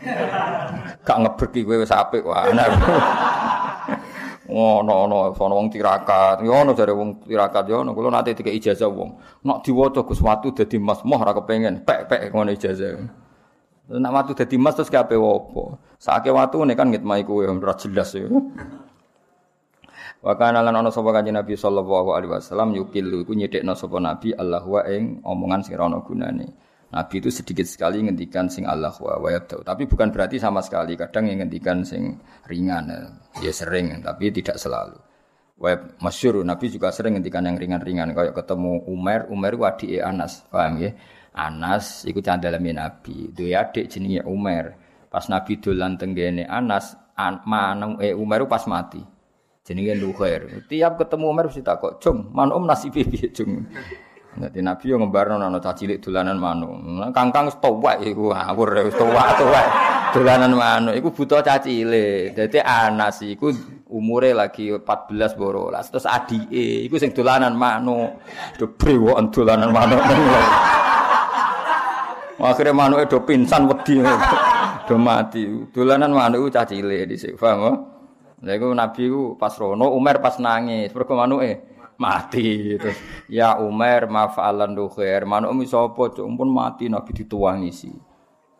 Gak 1.06 1.18
ngeberki 1.22 1.64
kowe 1.64 1.80
wis 1.80 1.94
apik 1.94 2.26
wae. 2.26 2.52
Ngono 4.52 4.92
ono 5.08 5.16
ana 5.32 5.54
wong 5.56 5.68
tirakat. 5.72 6.44
Yo 6.44 6.52
ono 6.52 6.76
jare 6.76 6.92
wong 6.92 7.24
tirakat. 7.24 7.64
Yo 7.72 7.80
ono 7.80 7.96
kula 7.96 8.12
nate 8.12 8.36
dikek 8.36 8.52
ijazah 8.52 8.92
wong. 8.92 9.16
Nek 9.48 9.64
diwaca 9.64 10.04
Gus 10.04 10.20
watu 10.20 10.52
dadi 10.52 10.76
mas 10.76 11.00
moh 11.02 11.16
ora 11.16 11.32
kepengin. 11.32 11.80
Pek-pek 11.82 12.28
ngono 12.30 12.52
ijazah. 12.52 13.00
Nek 13.88 14.12
watu 14.12 14.36
dadi 14.36 14.60
mas 14.60 14.76
terus 14.76 14.92
kabeh 14.92 15.16
opo 15.16 15.80
sake 15.96 16.28
watu 16.30 16.62
ne 16.68 16.76
kan 16.76 16.92
ngitmai 16.92 17.24
kowe 17.24 17.42
ora 17.46 17.74
jelas 17.78 18.12
yo 18.18 18.28
Wa 20.22 20.38
kana 20.38 20.62
lan 20.62 20.78
ana 20.78 20.94
sapa 20.94 21.10
kanjeng 21.10 21.34
Nabi 21.34 21.58
sallallahu 21.58 22.14
alaihi 22.14 22.30
wasallam 22.30 22.78
yukilu 22.78 23.26
iku 23.26 23.34
nyedekno 23.34 23.74
sapa 23.74 23.98
Nabi 23.98 24.30
Allah 24.38 24.62
wa 24.62 24.86
ing 24.86 25.18
omongan 25.26 25.66
sing 25.66 25.74
ora 25.74 25.98
gunane 25.98 26.46
Nabi 26.92 27.24
itu 27.24 27.32
sedikit 27.32 27.64
sekali 27.64 28.04
ngendikan 28.04 28.52
sing 28.52 28.68
Allah 28.68 28.92
wa 29.00 29.16
wa 29.16 29.32
Tapi 29.40 29.88
bukan 29.88 30.12
berarti 30.12 30.36
sama 30.36 30.60
sekali. 30.60 30.92
Kadang 30.92 31.24
yang 31.24 31.40
ngendikan 31.40 31.88
sing 31.88 32.20
ringan. 32.44 32.92
Ya 33.40 33.48
sering, 33.48 34.04
tapi 34.04 34.28
tidak 34.28 34.60
selalu. 34.60 35.00
Wa 35.56 35.72
masyur, 36.04 36.44
Nabi 36.44 36.68
juga 36.68 36.92
sering 36.92 37.16
ngendikan 37.16 37.48
yang 37.48 37.56
ringan-ringan. 37.56 38.12
Kayak 38.12 38.36
ketemu 38.36 38.84
Umar, 38.84 39.24
Umar 39.32 39.56
itu 39.56 39.64
adik 39.64 39.90
Anas. 40.04 40.44
Paham 40.52 40.84
ya? 40.84 40.92
Anas 41.32 42.04
itu 42.04 42.20
candalami 42.20 42.76
Nabi. 42.76 43.32
Dia 43.32 43.64
adik 43.64 43.88
jenenge 43.88 44.20
Umar. 44.28 44.76
Pas 45.08 45.24
Nabi 45.32 45.64
dolan 45.64 45.96
tenggene 45.96 46.44
Anas, 46.44 46.92
an, 47.16 47.40
manung 47.48 47.96
eh 48.04 48.12
Umar 48.12 48.44
pas 48.44 48.68
mati. 48.68 49.00
Jenenge 49.64 49.96
Luhair. 49.96 50.68
Tiap 50.68 51.00
ketemu 51.00 51.24
Umar 51.24 51.48
mesti 51.48 51.64
takut, 51.64 51.96
"Cung, 52.02 52.34
man 52.36 52.52
om 52.52 52.68
nasibe 52.68 53.00
piye, 53.06 53.32
Cung?" 53.32 53.64
Dadi 54.32 54.64
Nabi 54.64 54.88
yo 54.88 54.96
ngembarno 54.96 55.36
ana 55.36 55.60
cah 55.60 55.76
cilik 55.76 56.00
dolanan 56.00 56.40
manuk. 56.40 56.72
Kangkang 57.12 57.52
wis 57.52 57.56
tuwek 57.60 58.00
iku 58.00 58.32
ngawur 58.32 58.88
wis 58.88 58.96
tuwek-tuwek. 58.96 59.66
Dolanan 60.16 60.56
manuk 60.56 60.96
iku 60.96 61.12
buta 61.12 61.44
cah 61.44 61.60
cilik. 61.60 62.32
Dadi 62.32 62.56
Anas 62.64 63.20
iku 63.20 63.52
umure 63.92 64.32
lagi 64.32 64.72
14 64.72 65.36
borolas. 65.36 65.92
Terus 65.92 66.08
adike 66.08 66.88
iku 66.88 66.96
sing 66.96 67.12
dolanan 67.12 67.52
manuk. 67.52 68.24
Do 68.56 68.72
brewoken 68.72 69.28
dolanan 69.28 69.68
manuk. 69.68 70.00
Akhirnya 72.42 72.72
manuk 72.72 73.04
do 73.12 73.20
pingsan 73.28 73.68
wedi. 73.68 74.00
Do 74.88 74.98
mati. 74.98 75.46
Dolanan 75.70 76.10
manuk 76.10 76.50
cah 76.50 76.66
cilik 76.66 77.06
dhisik, 77.06 77.38
paham? 77.38 77.86
Lha 78.42 78.58
iku 78.58 78.74
Nabi 78.74 79.06
ku 79.06 79.38
pas 79.38 79.54
rono 79.54 79.94
Umar 79.94 80.18
pas 80.18 80.42
nangis, 80.42 80.90
mergo 80.90 81.14
manuke 81.14 81.71
mati 82.02 82.74
terus 82.74 82.98
ya 83.30 83.62
Umar 83.62 84.10
mafa'alan 84.10 84.74
khair 84.90 85.22
manuk 85.22 85.54
mi 85.54 85.70
sapa 85.70 86.10
cuk 86.10 86.26
pun 86.26 86.50
mati 86.50 86.90
nabi 86.90 87.14
dituwangi 87.14 87.70
sih 87.70 87.94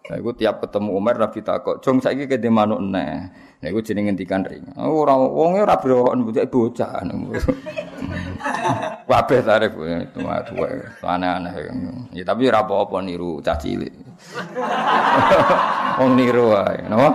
Nah, 0.02 0.18
iku 0.18 0.34
tiap 0.34 0.58
ketemu 0.58 0.98
Umar 0.98 1.14
Nabi 1.14 1.46
takok, 1.46 1.78
"Jong 1.78 2.02
saiki 2.02 2.26
kene 2.26 2.50
manuk 2.50 2.82
neh." 2.82 3.22
Nah, 3.62 3.66
iku 3.70 3.78
jenenge 3.78 4.10
ngendikan 4.10 4.42
ring. 4.42 4.66
Oh, 4.74 5.06
ora 5.06 5.14
wonge 5.14 5.62
ora 5.62 5.78
browoken 5.78 6.26
bocah 6.26 6.46
bocah. 6.50 6.92
Kabeh 9.06 9.40
tarif 9.46 9.78
itu 9.78 10.18
mah 10.18 10.42
tuwe. 10.42 10.82
Aneh-aneh. 11.06 11.54
Ya 12.10 12.26
tapi 12.26 12.50
ora 12.50 12.66
apa-apa 12.66 12.98
niru 12.98 13.38
cah 13.38 13.54
cilik. 13.54 13.94
Wong 16.02 16.18
niru 16.18 16.50
wae, 16.50 16.82
napa? 16.90 17.10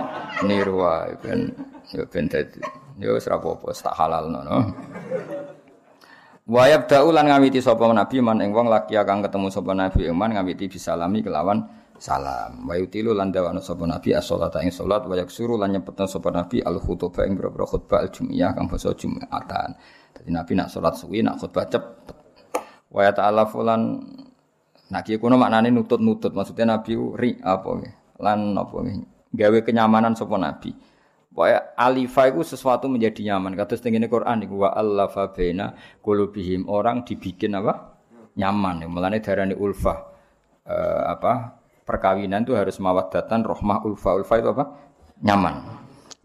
Niru 0.48 0.80
wae 0.80 1.12
ben 1.20 1.52
ya 1.92 2.08
ben 2.08 2.24
dadi. 2.32 2.64
Ya 2.96 3.12
wis 3.12 3.28
ora 3.28 3.36
apa-apa, 3.36 3.68
tak 3.76 3.92
halal 3.92 4.32
no. 4.32 4.40
Wayab 6.48 6.88
daulan 6.88 7.28
ngawiti 7.28 7.60
sapa 7.60 7.84
nabi 7.92 8.24
man 8.24 8.40
ing 8.40 8.56
wong 8.56 8.72
laki 8.72 8.96
akan 8.96 9.20
ketemu 9.20 9.52
sapa 9.52 9.76
nabi 9.76 10.08
iman 10.08 10.32
ngawiti 10.32 10.72
bisalami 10.72 11.20
kelawan 11.20 11.60
salam. 12.00 12.64
Wa 12.64 12.72
yutilu 12.72 13.12
lan 13.12 13.28
dawana 13.28 13.60
sapa 13.60 13.84
nabi 13.84 14.16
as-sholata 14.16 14.64
ing 14.64 14.72
salat 14.72 15.04
wa 15.04 15.12
yaksuru 15.12 15.60
lan 15.60 15.76
nyepetna 15.76 16.08
sapa 16.08 16.32
nabi 16.32 16.64
al-khutbah 16.64 17.28
ing 17.28 17.36
boro 17.36 17.68
khutbah 17.68 18.00
al-jum'iyah 18.00 18.56
kang 18.56 18.64
basa 18.64 18.96
Jumatan. 18.96 19.76
Dadi 20.16 20.30
nabi 20.32 20.56
nak 20.56 20.72
salat 20.72 20.96
suwi 20.96 21.20
nak 21.20 21.36
khutbah 21.36 21.68
cepet. 21.68 22.16
Wa 22.88 23.04
ya 23.04 23.12
ta'ala 23.12 23.44
fulan 23.44 24.00
nak 24.88 25.04
ki 25.04 25.20
kuno 25.20 25.36
maknane 25.36 25.68
nutut-nutut 25.68 26.32
maksudnya 26.32 26.80
nabi 26.80 26.96
ri 26.96 27.36
apa 27.44 27.76
lan 28.24 28.56
apa 28.56 28.76
gawe 29.36 29.58
kenyamanan 29.60 30.16
sapa 30.16 30.40
nabi. 30.40 30.72
Pokoknya 31.38 31.70
alifa 31.78 32.34
itu 32.34 32.42
sesuatu 32.42 32.90
menjadi 32.90 33.30
nyaman. 33.30 33.54
Kata 33.54 33.78
setengah 33.78 34.10
Quran 34.10 34.42
itu 34.42 34.58
wa 34.58 34.74
allafa 34.74 35.30
baina 35.30 35.70
qulubihim 36.02 36.66
orang 36.66 37.06
dibikin 37.06 37.54
apa? 37.54 37.94
nyaman. 38.34 38.82
Mulane 38.90 39.22
darani 39.22 39.54
ulfah 39.54 40.02
uh, 40.66 41.14
apa? 41.14 41.62
perkawinan 41.86 42.42
itu 42.42 42.58
harus 42.58 42.82
mawaddatan 42.82 43.46
rohmah 43.46 43.86
ulfa. 43.86 44.18
Ulfa 44.18 44.34
itu 44.42 44.50
apa? 44.50 44.64
nyaman. 45.22 45.54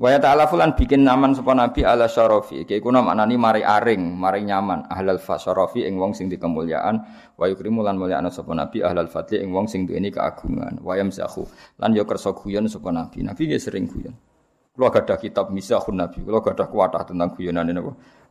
Wa 0.02 0.18
ta'ala 0.18 0.50
fulan 0.50 0.74
bikin 0.74 1.06
nyaman 1.06 1.38
sapa 1.38 1.54
nabi 1.54 1.86
ala 1.86 2.10
syarafi. 2.10 2.66
Iki 2.66 2.82
kuna 2.82 3.06
maknani 3.06 3.38
mari 3.38 3.62
aring, 3.62 4.18
mari 4.18 4.42
nyaman. 4.42 4.90
Ahlal 4.90 5.22
fa 5.22 5.38
syarafi 5.38 5.86
ing 5.86 6.02
wong 6.02 6.18
sing 6.18 6.26
dikemuliaan, 6.26 6.96
wa 7.38 7.46
yukrimu 7.46 7.86
lan 7.86 8.02
mulyakna 8.02 8.34
sapa 8.34 8.58
nabi 8.58 8.82
ahlal 8.82 9.06
fadli 9.06 9.46
ing 9.46 9.54
wong 9.54 9.70
sing 9.70 9.86
duweni 9.86 10.10
keagungan. 10.10 10.82
Wa 10.82 10.98
yamzahu 10.98 11.46
lan 11.78 11.94
yo 11.94 12.02
kersa 12.10 12.34
guyon 12.34 12.66
sapa 12.66 12.90
nabi. 12.90 13.22
Nabi 13.22 13.54
ya 13.54 13.62
sering 13.62 13.86
guyon. 13.86 14.33
Kulo 14.74 14.90
gadah 14.90 15.22
kitab 15.22 15.54
Misahun 15.54 16.02
Nabi, 16.02 16.26
kulo 16.26 16.42
gadah 16.42 16.66
kuatah 16.66 17.06
tentang 17.06 17.30
guyonan 17.38 17.70
ini? 17.70 17.78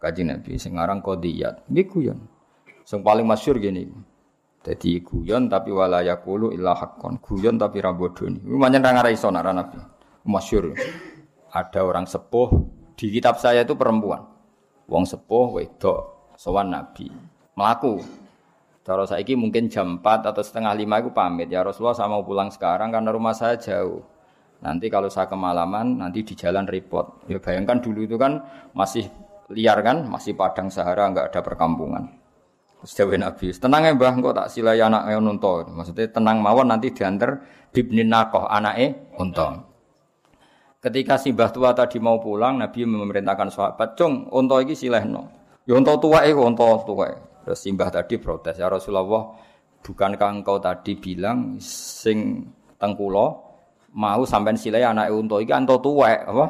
Kaji 0.03 0.23
Nabi 0.27 0.59
sing 0.59 0.75
aran 0.75 0.99
Qadiyat. 0.99 1.71
Nggih 1.71 1.87
guyon. 1.87 2.19
Sing 2.83 3.07
paling 3.07 3.23
masyhur 3.23 3.63
gini. 3.63 3.87
Jadi 4.67 5.07
guyon 5.07 5.47
tapi 5.47 5.71
wala 5.71 6.03
yaqulu 6.03 6.51
illa 6.51 6.75
haqqon. 6.75 7.23
Guyon 7.23 7.63
tapi 7.63 7.79
ra 7.79 7.95
bodho. 7.95 8.27
Iku 8.27 8.59
pancen 8.59 8.83
ra 8.83 8.91
nak 9.07 9.55
Nabi. 9.55 9.79
Masyhur. 10.27 10.75
Ada 11.55 11.87
orang 11.87 12.11
sepuh 12.11 12.51
di 12.99 13.07
kitab 13.15 13.39
saya 13.39 13.63
itu 13.63 13.79
perempuan. 13.79 14.27
Wong 14.91 15.07
sepuh 15.07 15.63
wedok 15.63 16.35
sowan 16.35 16.75
Nabi. 16.75 17.07
Melaku. 17.55 18.03
Cara 18.83 19.07
saiki 19.07 19.39
mungkin 19.39 19.71
jam 19.71 20.03
4 20.03 20.35
atau 20.35 20.43
setengah 20.43 20.75
5 20.75 21.07
itu 21.07 21.11
pamit. 21.15 21.47
Ya 21.47 21.63
Rasulullah 21.63 21.95
saya 21.95 22.11
mau 22.11 22.27
pulang 22.27 22.51
sekarang 22.51 22.91
karena 22.91 23.15
rumah 23.15 23.31
saya 23.31 23.55
jauh. 23.55 24.03
Nanti 24.63 24.87
kalau 24.87 25.11
saya 25.11 25.27
kemalaman, 25.27 25.99
nanti 25.99 26.23
di 26.23 26.39
jalan 26.39 26.71
repot. 26.71 27.27
Ya 27.27 27.43
bayangkan 27.43 27.83
dulu 27.83 28.07
itu 28.07 28.15
kan 28.15 28.39
masih 28.79 29.11
liar 29.51 29.83
kan, 29.83 30.07
masih 30.07 30.39
padang 30.39 30.71
sahara, 30.71 31.11
nggak 31.11 31.35
ada 31.35 31.41
perkampungan. 31.43 32.07
Terus 32.83 33.19
Nabi, 33.19 33.47
tenang 33.55 33.83
ya 33.87 33.93
mbah, 33.95 34.15
kok 34.19 34.35
tak 34.35 34.49
silai 34.51 34.83
anak 34.83 35.07
yang 35.07 35.23
unta. 35.23 35.67
Maksudnya 35.71 36.11
tenang 36.11 36.43
mawon 36.43 36.67
nanti 36.67 36.91
diantar 36.91 37.39
bibni 37.71 38.03
nakoh 38.03 38.47
anake 38.47 39.15
unta. 39.19 39.67
Ketika 40.83 41.15
si 41.15 41.31
mbah 41.31 41.55
tua 41.55 41.71
tadi 41.75 42.03
mau 42.03 42.19
pulang, 42.19 42.59
Nabi 42.59 42.83
memerintahkan 42.83 43.55
sahabat, 43.55 43.95
cung, 43.95 44.27
unta 44.35 44.59
iki 44.63 44.75
silehno. 44.75 45.31
Ya 45.63 45.79
unta 45.79 45.95
tua 45.99 46.27
itu 46.27 46.43
unta 46.43 46.67
tua. 46.83 47.07
Terus 47.47 47.59
si 47.59 47.71
mbah 47.71 47.91
tadi 47.91 48.19
protes, 48.19 48.59
ya 48.59 48.67
Rasulullah, 48.67 49.31
bukankah 49.83 50.43
engkau 50.43 50.59
tadi 50.59 50.99
bilang 50.99 51.59
sing 51.63 52.51
tengkulo 52.83 53.52
mau 53.93 54.25
sampean 54.25 54.57
silai 54.57 54.85
anak 54.85 55.11
unta 55.13 55.37
iki 55.41 55.53
anto 55.53 55.79
tuwek 55.79 56.25
apa? 56.25 56.49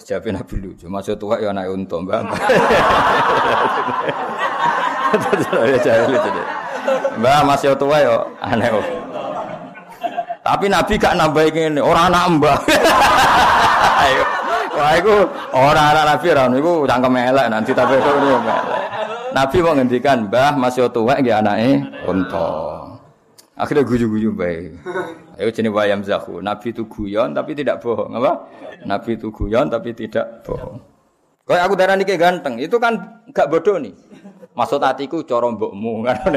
Sejapin 0.00 0.32
Nabi 0.32 0.56
lucu, 0.64 0.88
maksud 0.88 1.20
tuwek 1.20 1.44
ya 1.44 1.52
anak 1.52 1.68
unta, 1.68 2.00
Mbak. 2.00 2.24
Mbak 7.20 7.44
masih 7.44 7.76
tua 7.76 8.00
ya 8.00 8.24
aneh. 8.40 8.72
Tapi 10.40 10.72
Nabi 10.72 10.96
gak 10.96 11.20
nambah 11.20 11.44
ini 11.52 11.80
orang 11.82 12.08
anak 12.10 12.24
mbak. 12.40 12.58
Wah, 14.80 14.96
itu 14.96 15.12
orang 15.52 15.86
anak 15.92 16.04
Nabi 16.08 16.26
orang 16.32 16.56
itu 16.56 16.72
cangkem 16.88 17.20
elek 17.20 17.46
nanti 17.52 17.76
tapi 17.76 18.00
itu 18.00 18.08
elek. 18.08 18.62
Nabi 19.30 19.62
mau 19.62 19.78
ngendikan, 19.78 20.26
Mbah 20.26 20.58
masih 20.58 20.90
tua 20.90 21.14
gak 21.20 21.38
anaknya 21.44 21.86
unta. 22.08 22.48
Akhirnya 23.60 23.84
guyu-guyu 23.84 24.32
baik. 24.32 24.80
Ayo 25.40 25.48
jenis 25.48 25.72
wayam 25.72 26.04
zahu. 26.04 26.44
Nabi 26.44 26.76
itu 26.76 26.84
guyon 26.84 27.32
tapi 27.32 27.56
tidak 27.56 27.80
bohong. 27.80 28.12
Apa? 28.12 28.44
Nabi 28.84 29.16
itu 29.16 29.32
guyon 29.32 29.72
tapi 29.72 29.96
tidak 29.96 30.44
bohong. 30.44 30.76
Kayak 31.48 31.64
aku 31.64 31.74
darah 31.80 31.96
kayak 31.96 32.20
ganteng, 32.20 32.62
itu 32.62 32.76
kan 32.76 33.24
gak 33.32 33.48
bodoh 33.48 33.80
nih. 33.80 33.90
Maksud 34.52 34.84
hatiku 34.84 35.24
coro 35.24 35.56
mbokmu 35.56 36.04
kan. 36.04 36.20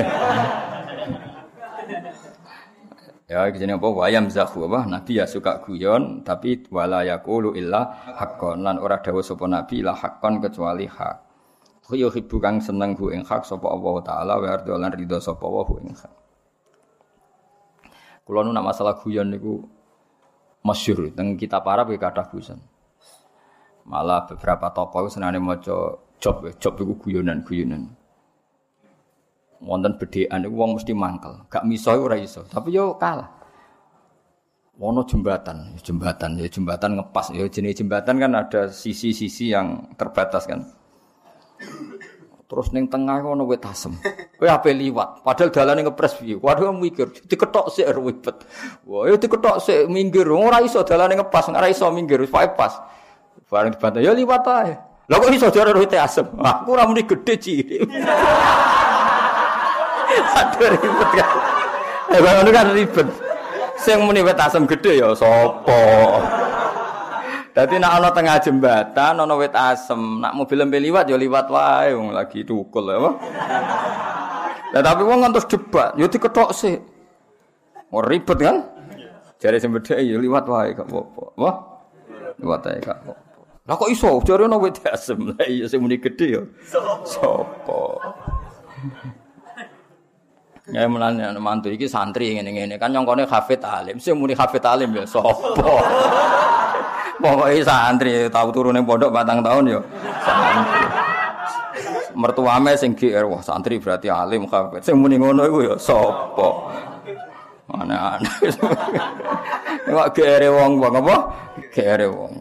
ya 3.33 3.49
jenis 3.51 3.75
apa 3.75 3.87
wayam 3.91 4.31
zahu 4.31 4.69
apa 4.71 4.85
nabi 4.87 5.17
ya 5.17 5.25
suka 5.25 5.57
guyon 5.65 6.21
tapi 6.21 6.63
wala 6.69 7.01
yaqulu 7.01 7.57
illa 7.57 7.89
haqqan 8.13 8.61
lan 8.61 8.77
ora 8.77 9.01
dawuh 9.01 9.25
sapa 9.25 9.49
nabi 9.49 9.83
la 9.83 9.91
haqqan 9.99 10.39
kecuali 10.39 10.87
hak. 10.87 11.17
Yo 11.91 12.07
hibu 12.07 12.39
kang 12.39 12.63
seneng 12.63 12.95
hu 12.95 13.11
ing 13.11 13.27
hak 13.27 13.43
sapa 13.43 13.67
Allah 13.67 13.95
taala 14.07 14.33
wa 14.39 14.47
ardo 14.47 14.79
lan 14.79 14.95
ridho 14.95 15.19
sapa 15.19 15.43
wa 15.43 15.61
hu 15.67 15.83
ing 15.83 15.91
hak. 15.91 16.22
Kulo 18.23 18.39
nu 18.43 18.55
nak 18.55 18.63
masalah 18.63 18.95
guyon 19.03 19.35
niku 19.35 19.67
masyhur 20.63 21.11
teng 21.11 21.35
kita 21.35 21.59
para 21.59 21.83
ya 21.83 21.99
kathah 21.99 22.27
guyon. 22.31 22.59
Malah 23.83 24.23
beberapa 24.31 24.71
tokoh 24.71 25.11
senane 25.11 25.43
maca 25.43 25.99
job, 26.23 26.47
job 26.55 26.73
iku 26.79 26.95
guyonan-guyonan. 27.03 27.91
Wonten 29.59 29.99
bedekan 29.99 30.39
niku 30.43 30.55
wong 30.55 30.79
mesti 30.79 30.95
mangkel, 30.95 31.43
gak 31.51 31.67
miso 31.67 31.91
ora 31.91 32.15
iso, 32.15 32.47
tapi 32.47 32.75
yo 32.75 32.95
kalah. 32.95 33.43
Wono 34.73 35.05
jembatan, 35.05 35.77
jembatan 35.85 36.41
ya 36.41 36.49
jembatan 36.49 36.97
ngepas 36.97 37.29
ya 37.29 37.45
jenis 37.45 37.77
jembatan 37.77 38.17
kan 38.17 38.31
ada 38.33 38.73
sisi-sisi 38.73 39.53
yang 39.53 39.93
terbatas 39.93 40.49
kan. 40.49 40.65
Terus 42.53 42.69
ning 42.69 42.85
tengah 42.85 43.17
ono 43.25 43.49
wit 43.49 43.65
asem. 43.65 43.97
Kowe 44.37 44.45
ape 44.45 44.77
liwat, 44.77 45.25
padahal 45.25 45.49
dalane 45.49 45.89
ngepres 45.89 46.21
piye? 46.21 46.37
Waduh 46.37 46.69
mikir, 46.69 47.09
diketok 47.25 47.73
sik 47.73 47.89
ribet. 47.89 48.45
Wah, 48.85 49.09
ya 49.09 49.17
diketok 49.17 49.57
sik 49.57 49.89
minggir. 49.89 50.29
Ora 50.29 50.61
iso 50.61 50.85
dalane 50.85 51.17
ngepas, 51.17 51.49
ora 51.49 51.65
iso 51.65 51.89
minggir, 51.89 52.21
wis 52.21 52.29
pas. 52.29 52.77
Bareng 53.49 53.73
dibantah, 53.73 54.05
ya 54.05 54.13
liwat 54.13 54.45
ae. 54.45 54.69
Lah 55.09 55.17
kok 55.17 55.33
iso 55.33 55.49
jare 55.49 55.73
wit 55.73 55.97
asem? 55.97 56.29
Aku 56.29 56.77
ora 56.77 56.85
muni 56.85 57.01
gedhe 57.09 57.41
cilik. 57.41 57.89
Aduh 60.37 60.69
ribet 60.77 61.09
kan. 61.09 61.29
Eh, 62.13 62.53
kan 62.53 62.67
ribet. 62.69 63.07
Sing 63.81 63.97
muni 64.05 64.21
wit 64.21 64.37
asem 64.37 64.69
gedhe 64.69 65.01
ya 65.01 65.09
sapa? 65.17 65.81
Dadi 67.53 67.77
nak 67.77 68.01
ana 68.01 68.09
tengah 68.09 68.41
jembatan 68.41 69.13
ana 69.21 69.33
wit 69.37 69.53
asem, 69.53 70.17
nak 70.17 70.33
mobil 70.33 70.57
lempe 70.57 70.81
liwat 70.81 71.05
ya 71.05 71.13
liwat 71.13 71.45
wae 71.53 71.93
wong 71.93 72.09
lagi 72.09 72.41
tukul 72.41 72.89
ya. 72.89 72.97
Lah 74.73 74.81
tapi 74.81 75.05
wong 75.05 75.21
ngantos 75.21 75.45
debat, 75.45 75.93
ya 75.93 76.09
diketok 76.09 76.49
sih. 76.49 76.73
Mau 77.93 78.01
ribet 78.01 78.41
kan? 78.41 78.57
Jare 79.37 79.61
sing 79.61 79.69
bedhe 79.69 80.01
ya 80.01 80.17
liwat 80.17 80.49
wae 80.49 80.73
gak 80.73 80.89
apa-apa. 80.89 81.23
Wah. 81.37 81.55
Liwat 82.41 82.65
ae 82.73 82.81
gak 82.81 82.97
apa-apa. 83.05 83.21
Lah 83.69 83.75
kok 83.77 83.89
iso 83.93 84.17
jare 84.25 84.49
ana 84.49 84.57
wit 84.57 84.81
asem. 84.89 85.37
Lah 85.37 85.45
iya 85.45 85.69
sing 85.69 85.77
muni 85.77 86.01
gedhe 86.01 86.41
ya. 86.41 86.41
Sopo? 87.05 88.01
Ya 90.73 90.89
mulane 90.89 91.21
mantu 91.37 91.69
iki 91.69 91.85
santri 91.85 92.33
ngene-ngene 92.33 92.81
kan 92.81 92.89
nyongkone 92.89 93.29
hafid 93.29 93.61
alim. 93.61 94.01
Sing 94.01 94.17
muni 94.17 94.33
hafid 94.33 94.65
alim 94.65 94.89
ya 94.97 95.05
sapa? 95.05 95.53
Pokoknya 97.23 97.63
santri 97.63 98.27
tahu 98.27 98.51
turun 98.51 98.75
yang 98.75 98.83
pondok 98.83 99.15
batang 99.15 99.39
tahun 99.39 99.79
yo. 99.79 99.79
Santri. 100.27 100.85
Mertuame 102.13 102.75
sing 102.75 102.91
GR 102.93 103.23
wah 103.25 103.39
santri 103.39 103.79
berarti 103.79 104.11
alim 104.11 104.43
kabeh. 104.43 104.83
Sing 104.83 104.99
muni 104.99 105.15
ngono 105.15 105.47
iku 105.47 105.59
ya 105.63 105.75
sapa? 105.79 106.47
Aneh-aneh. 107.71 108.35
Nek 109.87 110.11
GR 110.11 110.43
wong 110.51 110.71
wong 110.83 110.93
apa? 110.99 111.15
GR 111.71 112.01
wong. 112.11 112.33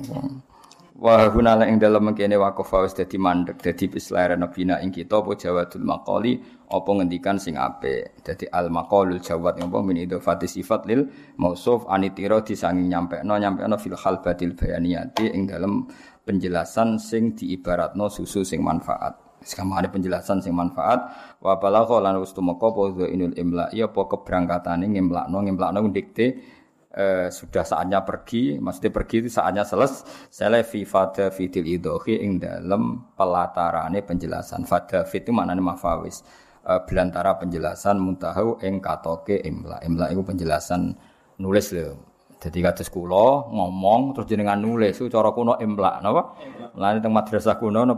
Wa 1.02 1.26
hunala 1.34 1.66
ing 1.66 1.82
dalem 1.82 2.14
mengkene 2.14 2.38
waqafa 2.38 2.86
wis 2.86 2.94
dadi 2.94 3.18
mandek 3.18 3.58
dadi 3.58 3.90
bislare 3.90 4.38
nabina 4.38 4.78
ing 4.78 4.94
kita 4.94 5.18
apa 5.18 5.34
jawadul 5.34 5.82
maqali 5.82 6.38
apa 6.70 6.90
ngendikan 6.94 7.42
sing 7.42 7.58
apik? 7.58 8.22
Dadi 8.22 8.46
al 8.46 8.70
maqalul 8.70 9.18
jawad 9.18 9.58
apa 9.58 9.82
min 9.82 9.98
idhofati 9.98 10.46
sifat 10.46 10.86
lil 10.86 11.10
mausuf 11.42 11.90
anitira 11.90 12.38
disanging 12.46 12.86
nyampekno 12.86 13.34
nyampekno 13.34 13.74
fil 13.82 13.98
batil 13.98 14.54
bayaniyati 14.54 15.26
ing 15.34 15.50
dalem 15.50 15.90
penjelasan 16.22 17.02
sing 17.02 17.34
diibaratno 17.34 18.06
susu 18.06 18.46
sing 18.46 18.62
manfaat. 18.62 19.42
Sekarang 19.42 19.74
ada 19.74 19.90
penjelasan 19.90 20.38
sing 20.38 20.54
manfaat 20.54 21.02
wa 21.42 21.58
balagha 21.58 21.98
lan 21.98 22.22
wis 22.22 22.30
tumeka 22.30 22.70
apa 22.70 23.10
inul 23.10 23.34
imla 23.34 23.74
iya 23.74 23.90
apa 23.90 24.06
keberangkatane 24.06 24.86
ngemlakno 24.86 25.50
ngemlakno 25.50 25.82
dikte 25.90 26.61
eh, 26.92 27.28
sudah 27.32 27.64
saatnya 27.64 28.04
pergi, 28.04 28.60
maksudnya 28.60 28.92
pergi 28.92 29.16
itu 29.24 29.28
saatnya 29.32 29.64
selesai. 29.64 30.62
fi 30.64 30.84
fada 30.84 31.32
fitil 31.32 31.64
idohi 31.64 32.20
ing 32.20 32.38
dalam 32.40 33.12
pelatarane 33.16 34.04
penjelasan. 34.04 34.68
Fada 34.68 35.04
fit 35.08 35.24
itu 35.24 35.32
maknanya 35.32 35.64
mafawis. 35.64 36.20
Eh, 36.62 36.80
belantara 36.86 37.34
penjelasan 37.40 37.98
muntahu 37.98 38.62
ing 38.62 38.78
katoke 38.78 39.40
imla. 39.42 39.82
Imla 39.82 40.12
itu 40.12 40.22
penjelasan 40.22 40.94
nulis 41.42 41.74
lho. 41.74 42.12
Jadi 42.42 42.58
kados 42.58 42.90
kula 42.90 43.54
ngomong 43.54 44.18
terus 44.18 44.26
jenengan 44.26 44.58
nulis 44.58 44.98
itu 44.98 45.06
cara 45.06 45.30
kuno 45.30 45.62
imla 45.62 46.02
napa? 46.02 46.34
Mulane 46.74 46.98
teng 46.98 47.14
madrasah 47.14 47.54
kuno 47.54 47.86
ana 47.86 47.94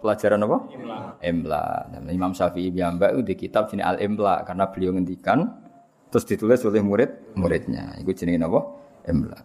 pelajaran 0.00 0.36
napa? 0.36 0.68
Imla. 0.68 1.16
Imla. 1.24 1.64
Imam 2.12 2.36
Syafi'i 2.36 2.68
piyambak 2.68 3.24
di 3.24 3.34
kitab 3.36 3.72
sini 3.72 3.80
Al 3.80 4.00
Imla 4.04 4.44
karena 4.44 4.68
beliau 4.68 4.92
ngendikan 4.92 5.63
terus 6.14 6.30
ditulis 6.30 6.62
oleh 6.62 6.78
murid 6.78 7.34
muridnya. 7.34 7.98
Itu 7.98 8.14
jenenge 8.14 8.46
napa? 8.46 8.62
Imla. 9.10 9.44